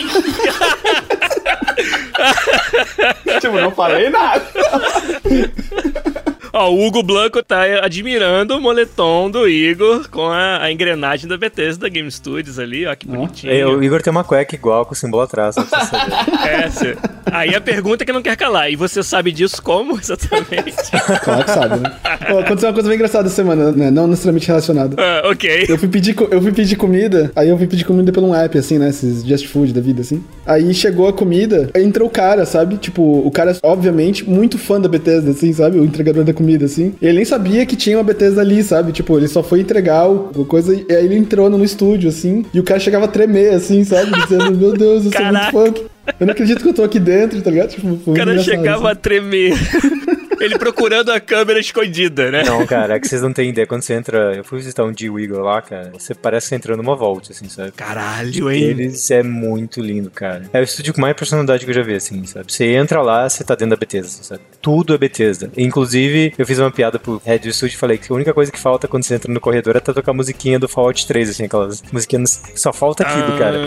[3.41, 4.45] tipo, não falei nada.
[6.53, 11.35] Ó, o Hugo Blanco tá admirando o moletom do Igor com a, a engrenagem da
[11.35, 13.51] Bethesda Game Studios ali, ó, que bonitinho.
[13.51, 16.13] É, o Igor tem uma cueca igual com o símbolo atrás, só pra você saber.
[16.43, 16.97] É, cê-
[17.31, 20.75] aí a pergunta é que não quer calar, e você sabe disso como exatamente?
[21.23, 21.95] Claro que sabe, né?
[22.31, 23.89] Ó, aconteceu uma coisa bem engraçada essa semana, né?
[23.89, 24.95] Não necessariamente relacionada.
[24.99, 25.65] Ah, ok.
[25.67, 28.55] Eu fui, pedir, eu fui pedir comida, aí eu fui pedir comida pelo um app,
[28.57, 28.89] assim, né?
[28.89, 30.23] Esses Just Food da vida, assim.
[30.45, 32.77] Aí chegou a comida, aí entrou o cara, sabe?
[32.77, 35.79] Tipo, o cara, obviamente, muito fã da Bethesda, assim, sabe?
[35.79, 36.93] O entregador da comida, assim.
[37.01, 38.91] Ele nem sabia que tinha uma Bethesda ali, sabe?
[38.91, 42.45] Tipo, ele só foi entregar o, o coisa e aí ele entrou no estúdio, assim.
[42.53, 44.11] E o cara chegava a tremer, assim, sabe?
[44.23, 45.73] Dizendo, meu Deus, eu sou muito fã.
[46.19, 47.69] Eu não acredito que eu tô aqui dentro, tá ligado?
[47.69, 49.01] Tipo, foi O cara chegava a assim.
[49.01, 49.53] tremer.
[50.43, 52.43] Ele procurando a câmera escondida, né?
[52.43, 53.65] Não, cara, é que vocês não têm ideia.
[53.65, 54.35] Quando você entra.
[54.35, 55.91] Eu fui visitar um Igor lá, cara.
[55.93, 57.71] Você parece que você entrando numa volta, assim, sabe?
[57.71, 58.63] Caralho, hein?
[58.63, 60.49] Eles é muito lindo, cara.
[60.51, 62.51] É o estúdio com mais personalidade que eu já vi, assim, sabe?
[62.51, 64.41] Você entra lá, você tá dentro da Bethesda, assim, sabe?
[64.61, 65.49] Tudo é Bethesda.
[65.57, 68.51] Inclusive, eu fiz uma piada pro head do estúdio e falei que a única coisa
[68.51, 71.29] que falta quando você entra no corredor é tá tocar a musiquinha do Fallout 3,
[71.29, 72.41] assim, aquelas musiquinhas.
[72.55, 73.57] Só falta aquilo, cara.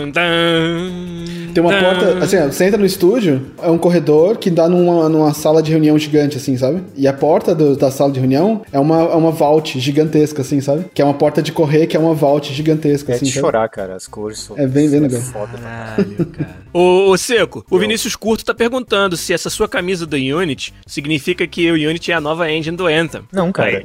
[1.53, 5.09] Tem uma porta, assim, ó, você entra no estúdio, é um corredor que dá numa,
[5.09, 6.66] numa sala de reunião gigante, assim, sabe?
[6.95, 10.61] E a porta do- da sala de reunião é uma, é uma vault gigantesca, assim,
[10.61, 10.85] sabe?
[10.93, 13.41] Que é uma porta de correr, que é uma vault gigantesca, É assim, de sabe?
[13.41, 13.95] chorar, cara.
[13.95, 14.57] As cores são.
[14.57, 15.21] É bem- bem legal.
[15.21, 16.57] Foda, Caralho, cara.
[16.73, 21.47] Ô, ô, Seco, o Vinícius Curto tá perguntando se essa sua camisa do Unity significa
[21.47, 23.21] que o Unity é a nova engine do Anthem.
[23.31, 23.71] Não, cara.
[23.71, 23.83] é-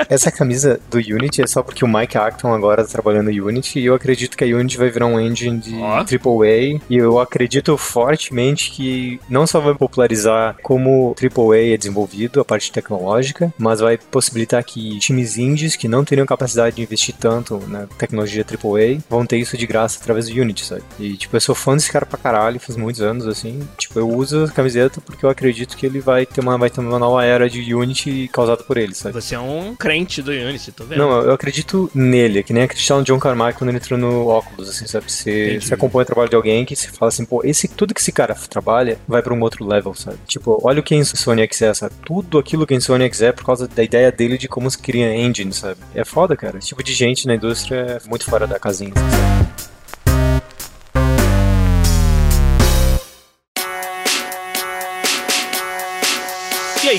[0.00, 3.46] é- essa camisa do Unity é só porque o Mike Acton agora tá trabalhando no
[3.46, 6.02] Unity e eu acredito que a Unity vai virar um engine de Ó.
[6.04, 12.44] AAA e eu acredito fortemente que não só vai popularizar como AAA é desenvolvido, a
[12.44, 17.58] parte tecnológica, mas vai possibilitar que times indies que não teriam capacidade de investir tanto
[17.66, 20.82] na tecnologia AAA vão ter isso de graça através do Unity, sabe?
[20.98, 23.66] E, tipo, eu sou fã desse cara pra caralho, faz muitos anos, assim.
[23.78, 26.80] Tipo, eu uso a camiseta porque eu acredito que ele vai ter uma, vai ter
[26.80, 29.14] uma nova era de Unity causada por ele, sabe?
[29.14, 30.98] Você é um crente do Unity, tô vendo?
[30.98, 33.98] Não, eu eu acredito nele, é que nem acreditar no John Carmack quando ele entrou
[33.98, 35.10] no óculos, assim, sabe?
[35.10, 35.66] Você, Entendi.
[35.66, 38.12] você acompanha o trabalho de alguém que você fala assim, pô, esse, tudo que esse
[38.12, 40.18] cara trabalha vai pra um outro level, sabe?
[40.26, 41.94] Tipo, olha o que Sony X é, sabe?
[42.04, 45.14] Tudo aquilo que Sony X é por causa da ideia dele de como se cria
[45.14, 45.80] engine, sabe?
[45.94, 46.58] É foda, cara.
[46.58, 49.49] Esse tipo de gente na indústria é muito fora da casinha, sabe?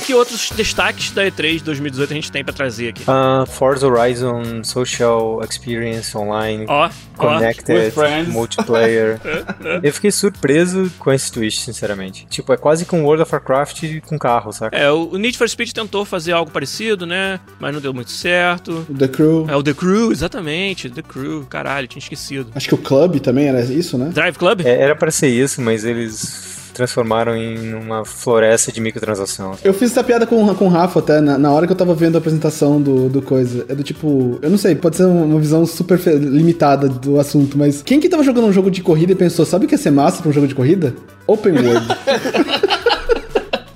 [0.01, 3.03] Que outros destaques da E3 2018 a gente tem pra trazer aqui?
[3.07, 6.89] Ah, Forza Horizon Social Experience Online Ó, ó.
[7.17, 8.27] Connected, friends.
[8.33, 9.19] multiplayer.
[9.83, 12.25] eu fiquei surpreso com esse twist, sinceramente.
[12.29, 14.75] Tipo, é quase com World of Warcraft com carro, saca?
[14.75, 17.39] É, o Need for Speed tentou fazer algo parecido, né?
[17.59, 18.85] Mas não deu muito certo.
[18.97, 19.45] The Crew.
[19.49, 20.89] É o The Crew, exatamente.
[20.89, 22.51] The Crew, caralho, tinha esquecido.
[22.55, 24.09] Acho que o Club também era isso, né?
[24.13, 24.61] Drive Club?
[24.65, 29.55] É, era pra ser isso, mas eles transformaram em uma floresta de microtransação.
[29.63, 31.93] Eu fiz essa piada com, com o Rafa até, na, na hora que eu tava
[31.93, 33.65] vendo a apresentação do, do coisa.
[33.67, 37.81] É do tipo, eu não sei, pode ser uma visão super limitada do assunto, mas
[37.81, 39.91] quem que tava jogando um jogo de corrida e pensou, sabe o que ia ser
[39.91, 40.93] massa pra um jogo de corrida?
[41.27, 41.87] Open World.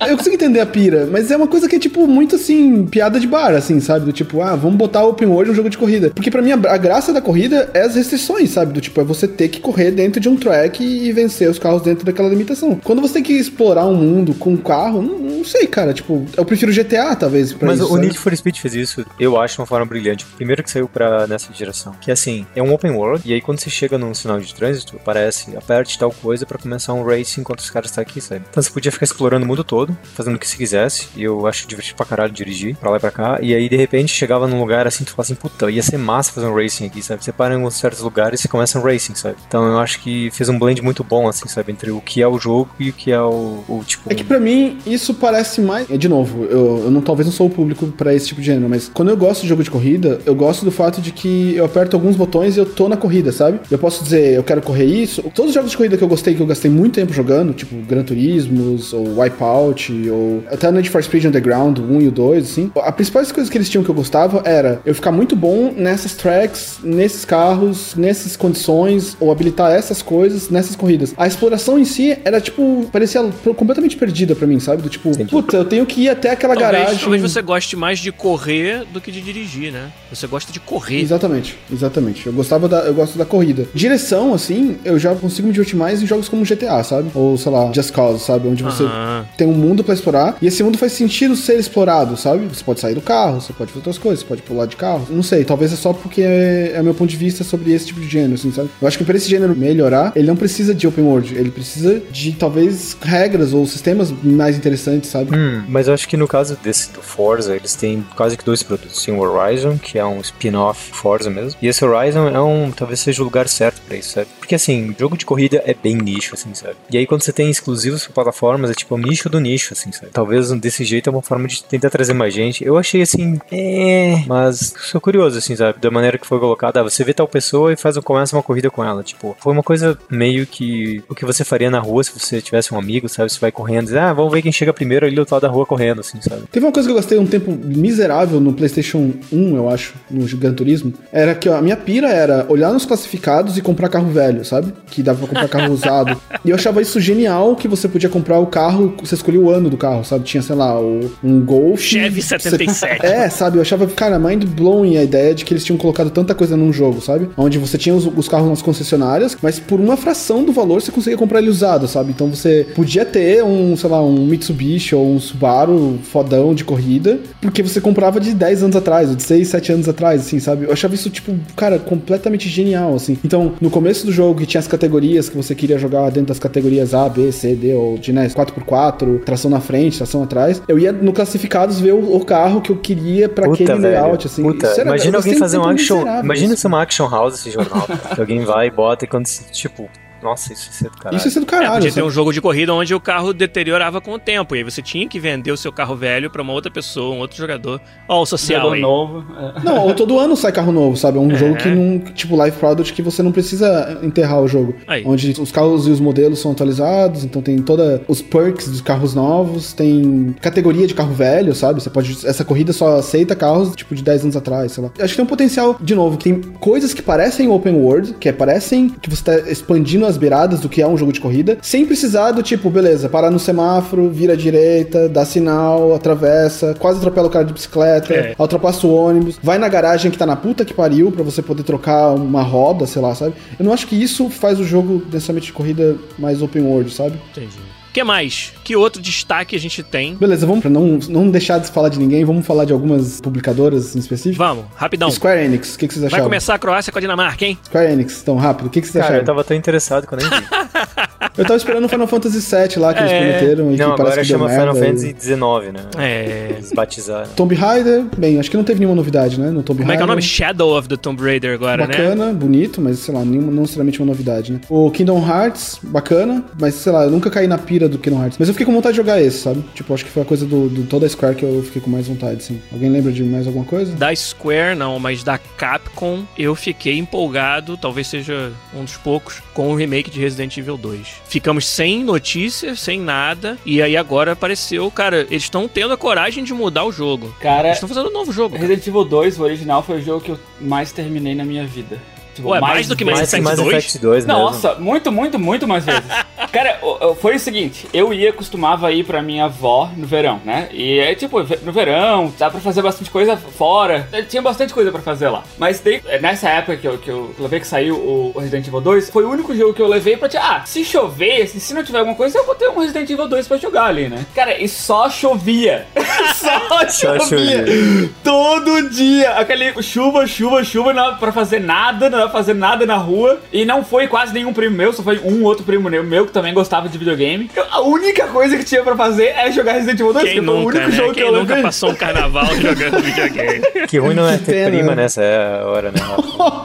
[0.08, 3.18] Eu consigo entender a pira, mas é uma coisa que é, tipo, muito assim, piada
[3.18, 4.04] de bar, assim, sabe?
[4.04, 6.10] Do tipo, ah, vamos botar open world no jogo de corrida.
[6.10, 8.72] Porque pra mim a, a graça da corrida é as restrições, sabe?
[8.72, 11.82] Do tipo, é você ter que correr dentro de um track e vencer os carros
[11.82, 12.80] dentro daquela limitação.
[12.82, 15.92] Quando você tem que explorar um mundo com um carro, não, não sei, cara.
[15.92, 17.88] Tipo, eu prefiro GTA, talvez, pra Mas isso.
[17.88, 18.02] o sabe?
[18.02, 20.24] Need for Speed fez isso, eu acho, de uma forma brilhante.
[20.24, 21.94] O primeiro que saiu pra nessa geração.
[22.00, 24.96] Que assim, é um open world, e aí quando você chega num sinal de trânsito,
[24.96, 28.42] aparece, aperte tal coisa pra começar um race enquanto os caras estão aqui, sabe?
[28.50, 31.46] Então você podia ficar explorando o mundo todo, fazendo o que você quisesse, e eu
[31.46, 34.46] acho divertido pra caralho dirigir, pra lá e pra cá, e aí de repente chegava
[34.46, 37.24] num lugar assim, tu fala assim, puta, ia ser massa fazer um racing aqui, sabe?
[37.24, 39.36] Você para em alguns certos lugares e começa um racing, sabe?
[39.46, 41.72] Então eu acho que fez um blend muito bom, assim, sabe?
[41.72, 44.10] Entre o que é o jogo e o que é o, o tipo...
[44.10, 45.90] É que pra mim isso parece mais.
[45.90, 48.46] é, De novo, eu, eu não, talvez não sou o público pra esse tipo de
[48.46, 51.54] gênero, mas quando eu gosto de jogo de corrida, eu gosto do fato de que
[51.56, 53.60] eu aperto alguns botões e eu tô na corrida, sabe?
[53.70, 55.22] Eu posso dizer, eu quero correr isso.
[55.34, 57.74] Todos os jogos de corrida que eu gostei, que eu gastei muito tempo jogando, tipo
[57.86, 62.44] Gran Turismos ou Wipeout Ou até Need for Speed Underground, o 1 e o 2,
[62.44, 62.70] assim.
[62.76, 66.14] A principais coisas que eles tinham que eu gostava era eu ficar muito bom nessas
[66.14, 71.14] tracks, nesses carros, nessas condições, ou habilitar essas coisas nessas corridas.
[71.16, 73.22] A exploração em si era, tipo, parecia
[73.56, 74.82] completamente perdida pra mim, sabe?
[74.82, 77.00] Do tipo, puta, eu tenho que ir até aquela Talvez, garagem.
[77.00, 79.90] talvez você goste mais de correr do que de dirigir, né?
[80.12, 81.00] Você gosta de correr.
[81.00, 82.26] Exatamente, exatamente.
[82.26, 83.66] Eu gostava da, eu gosto da corrida.
[83.74, 87.10] Direção, assim, eu já consigo me divertir mais em jogos como GTA, sabe?
[87.14, 88.48] Ou, sei lá, Just Cause, sabe?
[88.48, 89.24] Onde você Aham.
[89.36, 92.46] tem um mundo pra explorar e esse mundo faz sentido ser explorado, sabe?
[92.46, 95.06] Você pode sair do carro, você pode fazer outras coisas, você pode pular de carro.
[95.10, 98.00] Não sei, talvez é só porque é, é meu ponto de vista sobre esse tipo
[98.00, 98.70] de gênero, assim, sabe?
[98.80, 102.00] Eu acho que pra esse gênero melhorar, ele não precisa de open world, ele precisa
[102.10, 105.36] de talvez regras ou sistemas mais interessantes, sabe?
[105.36, 108.62] Hum, mas eu acho que no caso desse do Forza, eles têm quase que dois
[108.62, 109.04] produtos.
[109.04, 111.58] Tem o Horizon, que é um spin-off Forza mesmo.
[111.60, 114.28] E esse Horizon é um, talvez seja o lugar certo pra isso, sabe?
[114.38, 116.76] Porque assim, jogo de corrida é bem nicho, assim, sabe?
[116.90, 119.92] E aí quando você tem exclusivos pra plataformas, é tipo o nicho do nicho, assim,
[119.92, 120.08] sabe?
[120.12, 122.64] Talvez desse jeito é uma forma de tentar trazer mais gente.
[122.64, 124.24] Eu achei assim, é.
[124.26, 125.78] Mas sou curioso, assim, sabe?
[125.80, 128.70] Da maneira que foi colocada, ah, você vê tal pessoa e faz, começa uma corrida
[128.70, 129.02] com ela.
[129.02, 132.72] Tipo, foi uma coisa meio que o que você faria na rua se você tivesse
[132.74, 133.30] um amigo, sabe?
[133.30, 135.42] Você vai correndo e diz, ah, vamos ver quem chega primeiro ali do outro lado
[135.42, 136.42] da rua correndo, assim, sabe?
[136.50, 140.26] Teve uma coisa que eu gostei um tempo miserável no PlayStation 1, eu acho, no
[140.36, 144.10] Gran Turismo, era que ó, a minha pira era olhar nos classificados e comprar carro
[144.10, 144.72] velho, sabe?
[144.86, 146.20] Que dava pra comprar carro usado.
[146.44, 149.55] E eu achava isso genial que você podia comprar o carro, você escolhia o ano
[149.68, 150.24] do carro, sabe?
[150.24, 151.80] Tinha, sei lá, o- um Golf.
[151.80, 153.04] Chevy 77.
[153.04, 153.58] É, sabe?
[153.58, 156.72] Eu achava, cara, mind blowing a ideia de que eles tinham colocado tanta coisa num
[156.72, 157.28] jogo, sabe?
[157.36, 160.90] Onde você tinha os, os carros nas concessionárias, mas por uma fração do valor você
[160.92, 162.10] conseguia comprar ele usado, sabe?
[162.12, 167.18] Então você podia ter um, sei lá, um Mitsubishi ou um Subaru fodão de corrida,
[167.40, 170.64] porque você comprava de 10 anos atrás, ou de 6, 7 anos atrás, assim, sabe?
[170.66, 173.16] Eu achava isso, tipo, cara, completamente genial, assim.
[173.24, 176.38] Então, no começo do jogo, que tinha as categorias que você queria jogar dentro das
[176.38, 180.78] categorias A, B, C, D, ou de né, 4x4, tração na frente, tração atrás, eu
[180.78, 183.82] ia no classificados ver o, o carro que eu queria pra aquele velho.
[183.82, 184.42] layout, assim.
[184.42, 186.02] Puta, Isso era- imagina alguém fazer um action.
[186.22, 186.60] Imagina assim.
[186.62, 187.86] ser uma action house esse jornal.
[188.18, 189.26] alguém vai e bota e quando.
[189.52, 189.88] Tipo,
[190.22, 191.16] nossa, isso ia ser do caralho.
[191.16, 191.72] Isso ia ser do É, caralho.
[191.74, 194.54] podia ter um jogo de corrida onde o carro deteriorava com o tempo.
[194.54, 197.18] E aí você tinha que vender o seu carro velho pra uma outra pessoa, um
[197.20, 197.80] outro jogador.
[198.08, 198.80] Ó, o social aí.
[198.80, 199.24] novo.
[199.56, 199.60] é.
[199.64, 201.18] Não, ou todo ano sai carro novo, sabe?
[201.18, 201.98] É um jogo que não.
[202.12, 204.74] Tipo, live product que você não precisa enterrar o jogo.
[204.86, 205.02] Aí.
[205.06, 209.14] Onde os carros e os modelos são atualizados, então tem toda os perks dos carros
[209.14, 211.80] novos, tem categoria de carro velho, sabe?
[211.82, 212.26] Você pode.
[212.26, 214.90] Essa corrida só aceita carros, tipo, de 10 anos atrás, sei lá.
[214.98, 218.28] Acho que tem um potencial, de novo, que tem coisas que parecem open world, que
[218.28, 221.58] é, parecem que você tá expandindo as beiradas do que é um jogo de corrida,
[221.62, 226.98] sem precisar do tipo, beleza, parar no semáforo, vira à direita, dá sinal, atravessa, quase
[226.98, 228.34] atropela o cara de bicicleta, É.
[228.38, 231.62] ultrapassa o ônibus, vai na garagem que tá na puta que pariu pra você poder
[231.62, 233.34] trocar uma roda, sei lá, sabe?
[233.58, 237.18] Eu não acho que isso faz o jogo necessariamente de corrida mais open world, sabe?
[237.30, 237.56] Entendi.
[237.96, 238.52] O que mais?
[238.62, 240.16] Que outro destaque a gente tem?
[240.16, 243.96] Beleza, vamos pra não, não deixar de falar de ninguém, vamos falar de algumas publicadoras
[243.96, 244.36] em específico.
[244.36, 245.10] Vamos, rapidão.
[245.10, 246.24] Square Enix, o que, que vocês Vai acharam?
[246.24, 247.58] começar a Croácia com a Dinamarca, hein?
[247.64, 249.24] Square Enix, tão rápido, o que, que vocês Cara, eu acharam?
[249.24, 250.36] tava tão interessado que eu nem vi.
[251.36, 253.18] Eu tava esperando o Final Fantasy VII lá que eles É.
[253.18, 255.36] prometeram e Não, que parece agora que chama Final Fantasy XIX,
[255.72, 255.80] né?
[255.98, 256.50] É.
[256.56, 257.28] Eles batizaram.
[257.36, 259.50] Tomb Raider, bem, acho que não teve nenhuma novidade, né?
[259.50, 260.08] No Tomb Como é que é o Raider.
[260.08, 260.22] nome?
[260.22, 261.92] Shadow of the Tomb Raider agora, né?
[261.96, 264.60] Bacana, bonito, mas sei lá, nenhuma, não necessariamente uma novidade, né?
[264.68, 268.38] O Kingdom Hearts, bacana, mas sei lá, eu nunca caí na pira do Kingdom Hearts.
[268.38, 269.64] Mas eu fiquei com vontade de jogar esse, sabe?
[269.74, 271.90] Tipo, acho que foi a coisa do, do toda a Square que eu fiquei com
[271.90, 272.60] mais vontade, assim.
[272.72, 273.92] Alguém lembra de mais alguma coisa?
[273.96, 279.70] Da Square, não, mas da Capcom, eu fiquei empolgado, talvez seja um dos poucos, com
[279.70, 281.05] o remake de Resident Evil 2.
[281.28, 286.44] Ficamos sem notícias, sem nada, e aí agora apareceu, cara, eles estão tendo a coragem
[286.44, 287.34] de mudar o jogo.
[287.40, 288.54] Cara, Eles estão fazendo um novo jogo.
[288.54, 288.66] cara.
[288.66, 292.00] Resident Evil 2, o original, foi o jogo que eu mais terminei na minha vida.
[292.36, 293.32] Tipo, Ué, mais do que Mass vezes.
[293.34, 293.68] Effect Mass 2?
[293.76, 294.40] Effect 2 mesmo.
[294.40, 296.02] Nossa, muito, muito, muito mais vezes.
[296.52, 296.78] Cara,
[297.20, 300.68] foi o seguinte, eu ia, costumava ir pra minha avó no verão, né?
[300.72, 304.08] E é tipo, no verão, dá pra fazer bastante coisa fora.
[304.12, 305.42] Eh, Tinha bastante coisa pra fazer lá.
[305.58, 308.80] Mas daí, eh, nessa época que eu, que eu levei que saiu o Resident Evil
[308.80, 311.82] 2, foi o único jogo que eu levei pra, ah, se chover, se, se não
[311.84, 314.24] tiver alguma coisa, eu vou ter um Resident Evil 2 pra jogar ali, né?
[314.34, 315.86] Cara, e só chovia.
[316.34, 317.66] só Só chovia.
[317.66, 318.10] chovia.
[318.22, 319.30] Todo dia.
[319.32, 323.40] Aquele chuva, chuva, chuva, não dá pra fazer nada, não fazer nada na rua.
[323.52, 326.32] E não foi quase nenhum primo meu, só foi um outro primo meu, meu que
[326.32, 327.50] também gostava de videogame.
[327.54, 330.44] Eu- a única coisa que tinha pra fazer é jogar Resident Evil 2, Quem que
[330.46, 330.96] foi o nunca, único né?
[330.96, 333.60] jogo que Quem eu nunca passou um carnaval jogando videogame?
[333.88, 335.22] Que ruim não é Que ter pena, prima nessa
[335.64, 336.00] hora, né?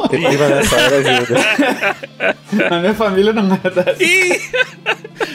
[0.10, 1.36] Ter prima nessa hora ajuda.
[2.70, 4.42] Na minha família não é dessa.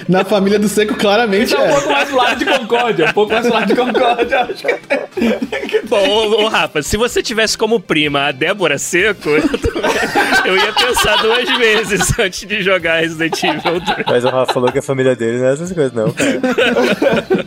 [0.09, 1.73] Na família do Seco, claramente Isso é um é.
[1.73, 5.81] pouco mais pro lado de Concórdia, um pouco mais pro lado de Concórdia, acho que
[5.89, 9.91] Bom, ô, ô, Rafa, se você tivesse como prima a Débora Seco, eu também-
[10.45, 13.97] Eu ia pensar duas vezes antes de jogar Resident Evil 2.
[14.07, 16.41] Mas o Rafa falou que a família dele não é essas coisas, não, cara.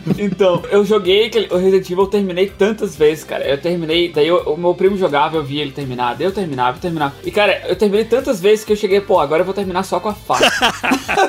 [0.18, 3.42] Então, eu joguei o Resident Evil, eu terminei tantas vezes, cara.
[3.48, 6.76] Eu terminei, daí eu- o meu primo jogava, eu via ele terminar, daí eu terminava,
[6.76, 7.14] eu terminava.
[7.24, 9.98] E, cara, eu terminei tantas vezes que eu cheguei, pô, agora eu vou terminar só
[9.98, 10.50] com a faca.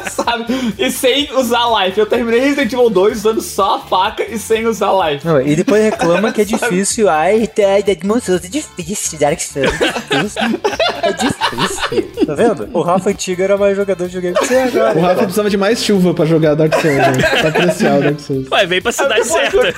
[0.10, 0.46] Sabe?
[0.78, 1.98] E sem usar life.
[1.98, 5.26] Eu terminei Resident Evil 2 usando só a faca e sem usar life.
[5.26, 7.10] Não, e depois reclama que é difícil.
[7.10, 9.72] Ai, tá, é difícil, Dark Souls
[11.02, 11.31] é difícil.
[11.92, 12.26] É.
[12.26, 12.70] Tá vendo?
[12.74, 14.98] O Rafa antigo era mais jogador de videogame que você é agora.
[14.98, 17.12] O Rafa precisava de mais chuva pra jogar Dark Souls, né?
[17.42, 18.48] Pra apreciar o Dark Souls.
[18.52, 19.74] Ué, veio pra cidade Pô, certa.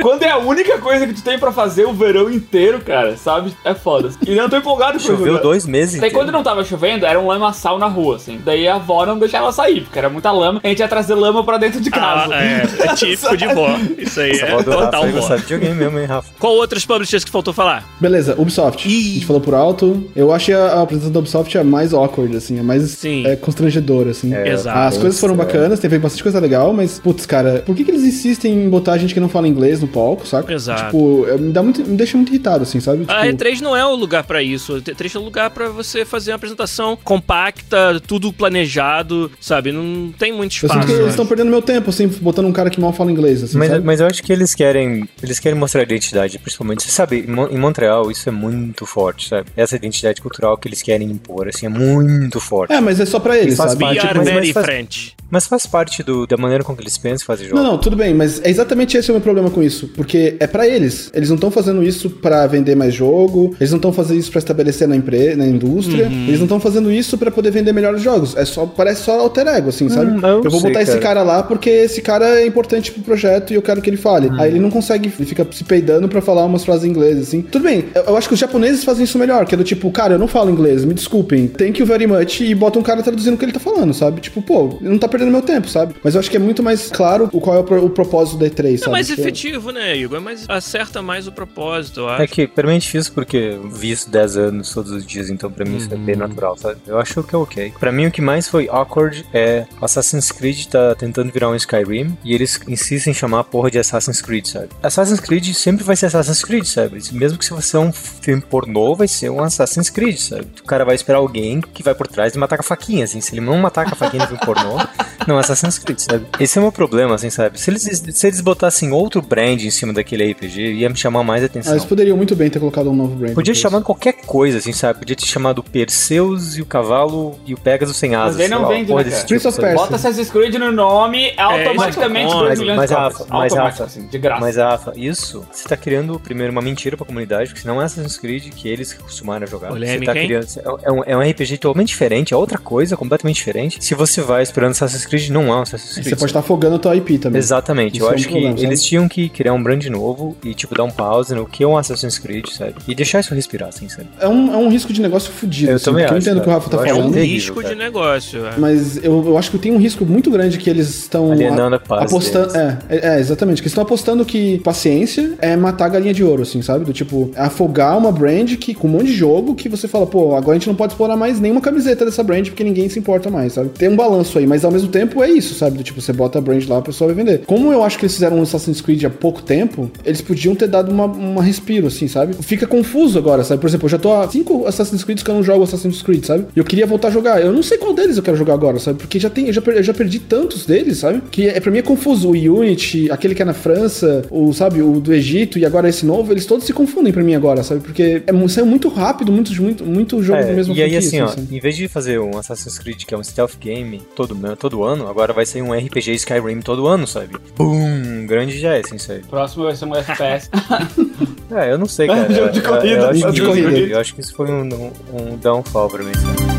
[0.00, 3.54] Quando é a única coisa que tu tem pra fazer o verão inteiro, cara, sabe?
[3.64, 4.10] É foda.
[4.26, 6.00] E eu tô empolgado com Choveu dois meses.
[6.00, 8.40] Daí quando não tava chovendo, era um lamaçal na rua, assim.
[8.44, 10.60] Daí a avó não deixava sair, porque era muita lama.
[10.64, 12.34] A gente ia trazer lama pra dentro de Ah, casa.
[12.34, 13.68] é, é típico de vó.
[13.98, 15.28] Isso aí Essa é total vó.
[15.36, 16.28] de videogame mesmo, hein, Rafa?
[16.38, 17.84] Qual outros publishers que faltou falar?
[18.00, 18.88] Beleza, Ubisoft.
[18.88, 19.10] Ih.
[19.12, 20.10] A gente falou por alto.
[20.16, 23.26] Eu achei a, a apresentação da Ubisoft a mais awkward, assim, a mais Sim.
[23.26, 24.34] é, constrangedora, assim.
[24.34, 24.78] É, Exato.
[24.78, 25.38] As coisas foram é.
[25.38, 28.98] bacanas, teve bastante coisa legal, mas, putz, cara, por que, que eles insistem em botar
[28.98, 30.52] gente que não fala inglês no palco, saca?
[30.52, 30.84] Exato.
[30.86, 33.00] Tipo, é, me, dá muito, me deixa muito irritado, assim, sabe?
[33.00, 34.74] Tipo, A E3 não é o lugar pra isso.
[34.76, 39.72] A E3 é o lugar pra você fazer uma apresentação compacta, tudo planejado, sabe?
[39.72, 40.74] Não tem muito eu espaço.
[40.74, 43.10] sinto que eu eles estão perdendo meu tempo, assim, botando um cara que mal fala
[43.10, 43.84] inglês, assim, Mas, sabe?
[43.84, 45.08] mas eu acho que eles querem.
[45.22, 46.82] Eles querem mostrar a identidade, principalmente.
[46.82, 49.48] Você sabe, em Montreal isso é muito forte, sabe?
[49.56, 52.72] Essa identidade cultural que eles querem impor, assim, é muito forte.
[52.72, 53.84] É, mas é só pra eles, Faz sabe?
[53.84, 55.12] parte, Tipo, mas- mas very faz-.
[55.30, 57.62] Mas faz parte do- da maneira com que eles pensam e fazem jogos.
[57.62, 59.88] Não, não, tudo bem, mas é exatamente esse o meu problema com isso.
[59.96, 61.10] Porque é pra eles.
[61.14, 64.38] Eles não estão fazendo isso pra vender mais jogo, eles não estão fazendo isso pra
[64.40, 66.24] estabelecer na, empre na indústria, Uhum.
[66.26, 68.36] eles não estão fazendo isso pra poder vender melhores jogos.
[68.36, 70.10] É só, parece só alter ego, assim, sabe?
[70.10, 71.02] Hum, eu eu vou sei, botar esse cara.
[71.02, 74.28] cara lá porque esse cara é importante pro projeto e eu quero que ele fale.
[74.28, 74.38] Uhum.
[74.40, 77.40] Aí ele não consegue, ele fica se peidando pra falar umas frases em inglês, assim.
[77.40, 79.90] Tudo bem, eu, eu acho que os japoneses fazem isso melhor, que é do tipo,
[79.90, 83.02] cara, eu não falo inglês, me desculpem, thank you very much, e bota um cara
[83.02, 84.20] traduzindo o que ele tá falando, sabe?
[84.20, 85.94] Tipo, pô, não tá perdendo meu tempo, sabe?
[86.02, 88.38] Mas eu acho que é muito mais claro o qual é o, pro- o propósito
[88.38, 88.92] da E3, É sabe?
[88.92, 90.18] mais Que- efetivo, né, Igor?
[90.18, 92.32] É mais, acerta mais o propósito, eu É acho.
[92.32, 95.50] que pra mim é difícil porque eu vi isso 10 anos todos os dias, então
[95.50, 96.76] pra mim isso é bem natural, sabe?
[96.86, 97.72] Eu acho que é ok.
[97.78, 102.16] Pra mim o que mais foi awkward é Assassin's Creed tá tentando virar um Skyrim
[102.24, 104.68] e eles insistem em chamar a porra de Assassin's Creed, sabe?
[104.82, 106.98] Assassin's Creed sempre vai ser Assassin's Creed, sabe?
[107.12, 110.46] Mesmo que se você é um filme pornô, vai ser um Assassin's Creed, sabe?
[110.60, 113.20] O cara vai esperar alguém que vai por trás e matar com a faquinha, assim.
[113.20, 114.76] Se ele não matar com a faquinha no filme pornô,
[115.26, 116.26] não é Assassin's Creed, sabe?
[116.38, 117.58] Esse é o meu problema, assim, sabe?
[117.60, 117.82] Se eles,
[118.12, 121.72] se eles botassem outro brand em cima daquele RPG, ia me chamar mais Ah, atenção.
[121.72, 123.34] eles poderiam muito bem ter colocado um novo brand.
[123.34, 125.00] Podia chamar qualquer coisa, assim, sabe?
[125.00, 128.36] Podia ter chamado Perseus e o cavalo e o Pegasus sem asas.
[128.36, 129.24] Mas aí não lá, vende, né, cara?
[129.26, 129.58] Prince of?
[129.60, 129.76] Persia.
[129.76, 133.30] Bota Assassin's Creed no nome, é automaticamente é 2 mas- milhões mas, de Rafa, cópias.
[133.38, 134.40] mas, Rafa, assim, de graça.
[134.40, 138.16] Mas, Rafa, isso você tá criando, primeiro, uma mentira pra comunidade, porque senão é Assassin's
[138.18, 139.68] Creed que eles costumaram jogar.
[139.68, 140.41] Polêmica, você tá criando,
[140.82, 143.82] é, um, é um RPG totalmente diferente, é outra coisa, completamente diferente.
[143.84, 146.06] Se você vai esperando Assassin's Creed, não é um Assassin's Creed.
[146.08, 147.38] Você pode estar afogando a tua IP também.
[147.38, 148.68] Exatamente, Isso eu é um acho problema, que sabe?
[148.72, 151.66] eles tinham que criar um brand novo e, tipo, dar um pause no que é
[151.66, 152.74] um Assassin's Creed, sabe?
[152.88, 154.08] E deixar isso respirar, assim, sabe?
[154.20, 155.70] É um, é um risco de negócio fudido.
[155.72, 156.52] Eu assim, também acho, Eu entendo o que o.
[156.52, 157.12] Rafa tá acho É um falando.
[157.14, 157.74] terrível, risco cara.
[157.74, 158.46] de negócio.
[158.46, 158.50] é.
[158.58, 161.78] Mas eu, eu acho que tem um risco muito grande que eles estão Alienando a-
[161.78, 162.56] a paz apostando.
[162.56, 163.56] É, é, é, exatamente.
[163.62, 166.84] Que eles estão apostando que paciência é matar a galinha de ouro, assim, sabe?
[166.84, 170.31] Do tipo, afogar uma brand que, com um monte de jogo que você fala, pô,
[170.36, 173.30] agora a gente não pode explorar mais nenhuma camiseta dessa brand porque ninguém se importa
[173.30, 173.70] mais, sabe?
[173.70, 175.78] Tem um balanço aí, mas ao mesmo tempo é isso, sabe?
[175.78, 177.42] Do tipo, você bota a brand lá, a pessoa vai vender.
[177.46, 180.68] Como eu acho que eles fizeram um Assassin's Creed há pouco tempo, eles podiam ter
[180.68, 182.34] dado uma, uma respiro, assim, sabe?
[182.42, 183.60] Fica confuso agora, sabe?
[183.60, 186.24] Por exemplo, eu já tô há cinco Assassin's Creed que eu não jogo Assassin's Creed,
[186.24, 186.44] sabe?
[186.54, 187.40] E eu queria voltar a jogar.
[187.40, 188.98] Eu não sei qual deles eu quero jogar agora, sabe?
[188.98, 191.22] Porque já tem, eu já, per- eu já perdi tantos deles, sabe?
[191.30, 192.28] Que é, pra mim é confuso.
[192.28, 196.04] O Unity, aquele que é na França, o, sabe, o do Egito e agora esse
[196.06, 197.80] novo, eles todos se confundem pra mim agora, sabe?
[197.80, 201.24] Porque é, saiu muito rápido, muito, muito, muito jogo É, do mesmo e aí, franquia,
[201.24, 204.34] assim, ó, em vez de fazer um Assassin's Creed que é um stealth game todo,
[204.56, 207.36] todo ano, agora vai ser um RPG Skyrim todo ano, sabe?
[207.56, 208.26] Bum!
[208.26, 209.20] Grande já é, assim, sabe?
[209.28, 210.48] Próximo vai ser um FPS.
[211.54, 212.32] É, eu não sei, cara.
[212.32, 213.78] Jogo de eu- corrida, eu, acho de que, corrida.
[213.78, 214.92] eu acho que isso foi um, um,
[215.32, 216.52] um downfall pra mim, sabe?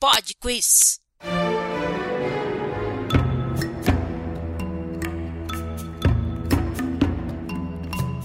[0.00, 1.00] Pod Quiz.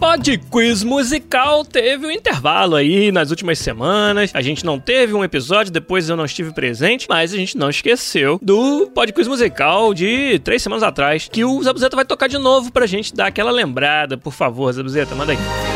[0.03, 4.31] Pod Quiz Musical teve um intervalo aí nas últimas semanas.
[4.33, 7.69] A gente não teve um episódio, depois eu não estive presente, mas a gente não
[7.69, 12.37] esqueceu do Pod Quiz Musical de três semanas atrás, que o Zabuzeta vai tocar de
[12.37, 14.17] novo pra gente dar aquela lembrada.
[14.17, 15.72] Por favor, Zabuzeta, manda aí.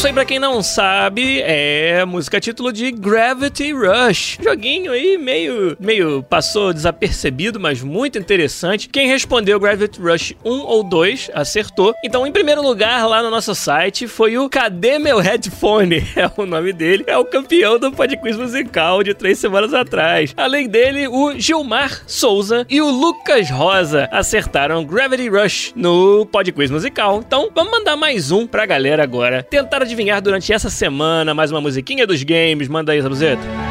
[0.00, 4.38] Isso aí, pra quem não sabe, é música título de Gravity Rush.
[4.42, 8.88] Joguinho aí meio, meio passou desapercebido, mas muito interessante.
[8.88, 11.92] Quem respondeu Gravity Rush 1 ou 2 acertou.
[12.02, 16.02] Então, em primeiro lugar, lá no nosso site, foi o Cadê Meu Headphone?
[16.16, 17.04] É o nome dele.
[17.06, 20.32] É o campeão do Podquiz Musical de três semanas atrás.
[20.34, 27.18] Além dele, o Gilmar Souza e o Lucas Rosa acertaram Gravity Rush no Podquiz Musical.
[27.18, 29.42] Então, vamos mandar mais um pra galera agora.
[29.42, 32.68] Tentar adivinhar durante essa semana mais uma musiquinha dos games.
[32.68, 33.69] Manda aí, Zabuzeta.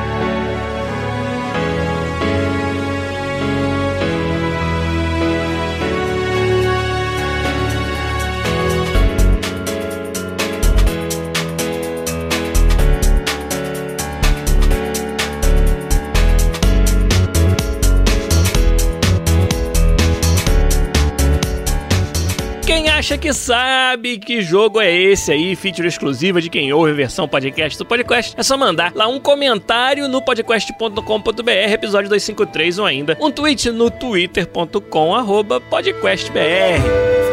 [23.09, 27.75] Acha que sabe que jogo é esse aí, feature exclusiva de quem ouve versão podcast
[27.75, 33.31] do podcast, é só mandar lá um comentário no podcast.com.br, episódio 253 ou ainda um
[33.31, 37.28] tweet no twitter.com arroba podcastbr.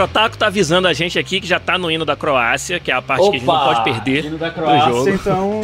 [0.00, 2.14] Ó, o Power Otaku tá avisando a gente aqui que já tá no hino da
[2.14, 4.90] Croácia, que é a parte que a gente não pode perder Hino da do Croácia,
[4.90, 5.08] jogo.
[5.10, 5.60] então.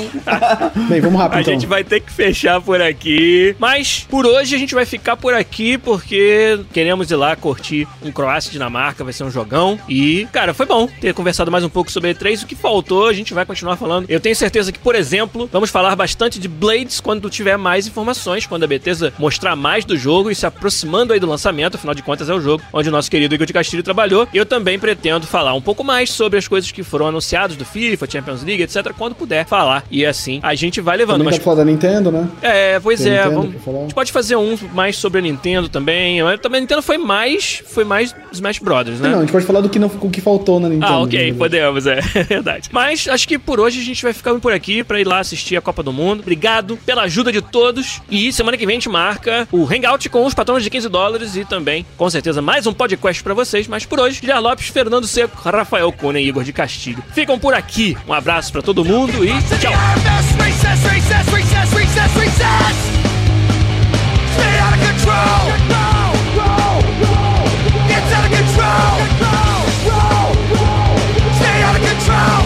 [0.88, 1.54] Bem, vamos rápido A então.
[1.54, 3.54] gente vai ter que fechar por aqui.
[3.58, 8.10] Mas por hoje a gente vai ficar por aqui porque queremos ir lá curtir um
[8.10, 9.78] Croácia e Dinamarca, vai ser um jogão.
[9.88, 12.44] E, cara, foi bom ter conversado mais um pouco sobre E3.
[12.44, 14.06] O que faltou, a gente vai continuar falando.
[14.08, 18.46] Eu tenho certeza que, por exemplo, vamos falar bastante de Blades quando tiver mais informações,
[18.46, 21.76] quando a Bethesda mostrar mais do jogo e se aproximando aí do lançamento.
[21.76, 24.26] Afinal de contas, é o jogo onde o nosso querido Igor de Castilho trabalhou.
[24.32, 27.64] E eu também pretendo falar um pouco mais sobre as coisas que foram anunciadas do
[27.64, 28.92] FIFA, Champions League, etc.
[28.96, 29.84] Quando puder falar.
[29.90, 31.18] E assim, a gente vai levando.
[31.18, 32.28] Também Mas tá falar da Nintendo, né?
[32.40, 33.28] é, pois Tem é.
[33.28, 36.22] Vamos, a gente pode fazer um mais sobre a Nintendo também.
[36.22, 39.08] Mas Também a Nintendo foi mais, foi mais Smash Brothers, né?
[39.08, 40.92] Não, a gente pode falar do que, não, o que faltou na Nintendo.
[40.92, 41.36] Ah, ok, né?
[41.36, 42.68] podemos, é verdade.
[42.70, 45.56] Mas acho que por hoje a gente vai ficando por aqui pra ir lá assistir
[45.56, 46.20] a Copa do Mundo.
[46.20, 48.00] Obrigado pela ajuda de todos.
[48.08, 51.36] E semana que vem a gente marca o Hangout com os patrões de 15 dólares
[51.36, 53.66] e também, com certeza, mais um podcast pra vocês.
[53.66, 57.02] Mas por hoje, Lopes, Fernando Seco, Rafael Cunha e Igor de Castilho.
[57.12, 57.96] Ficam por aqui.
[58.06, 59.28] Um abraço para todo mundo e
[59.58, 59.72] tchau.
[71.38, 72.45] Stay out of control!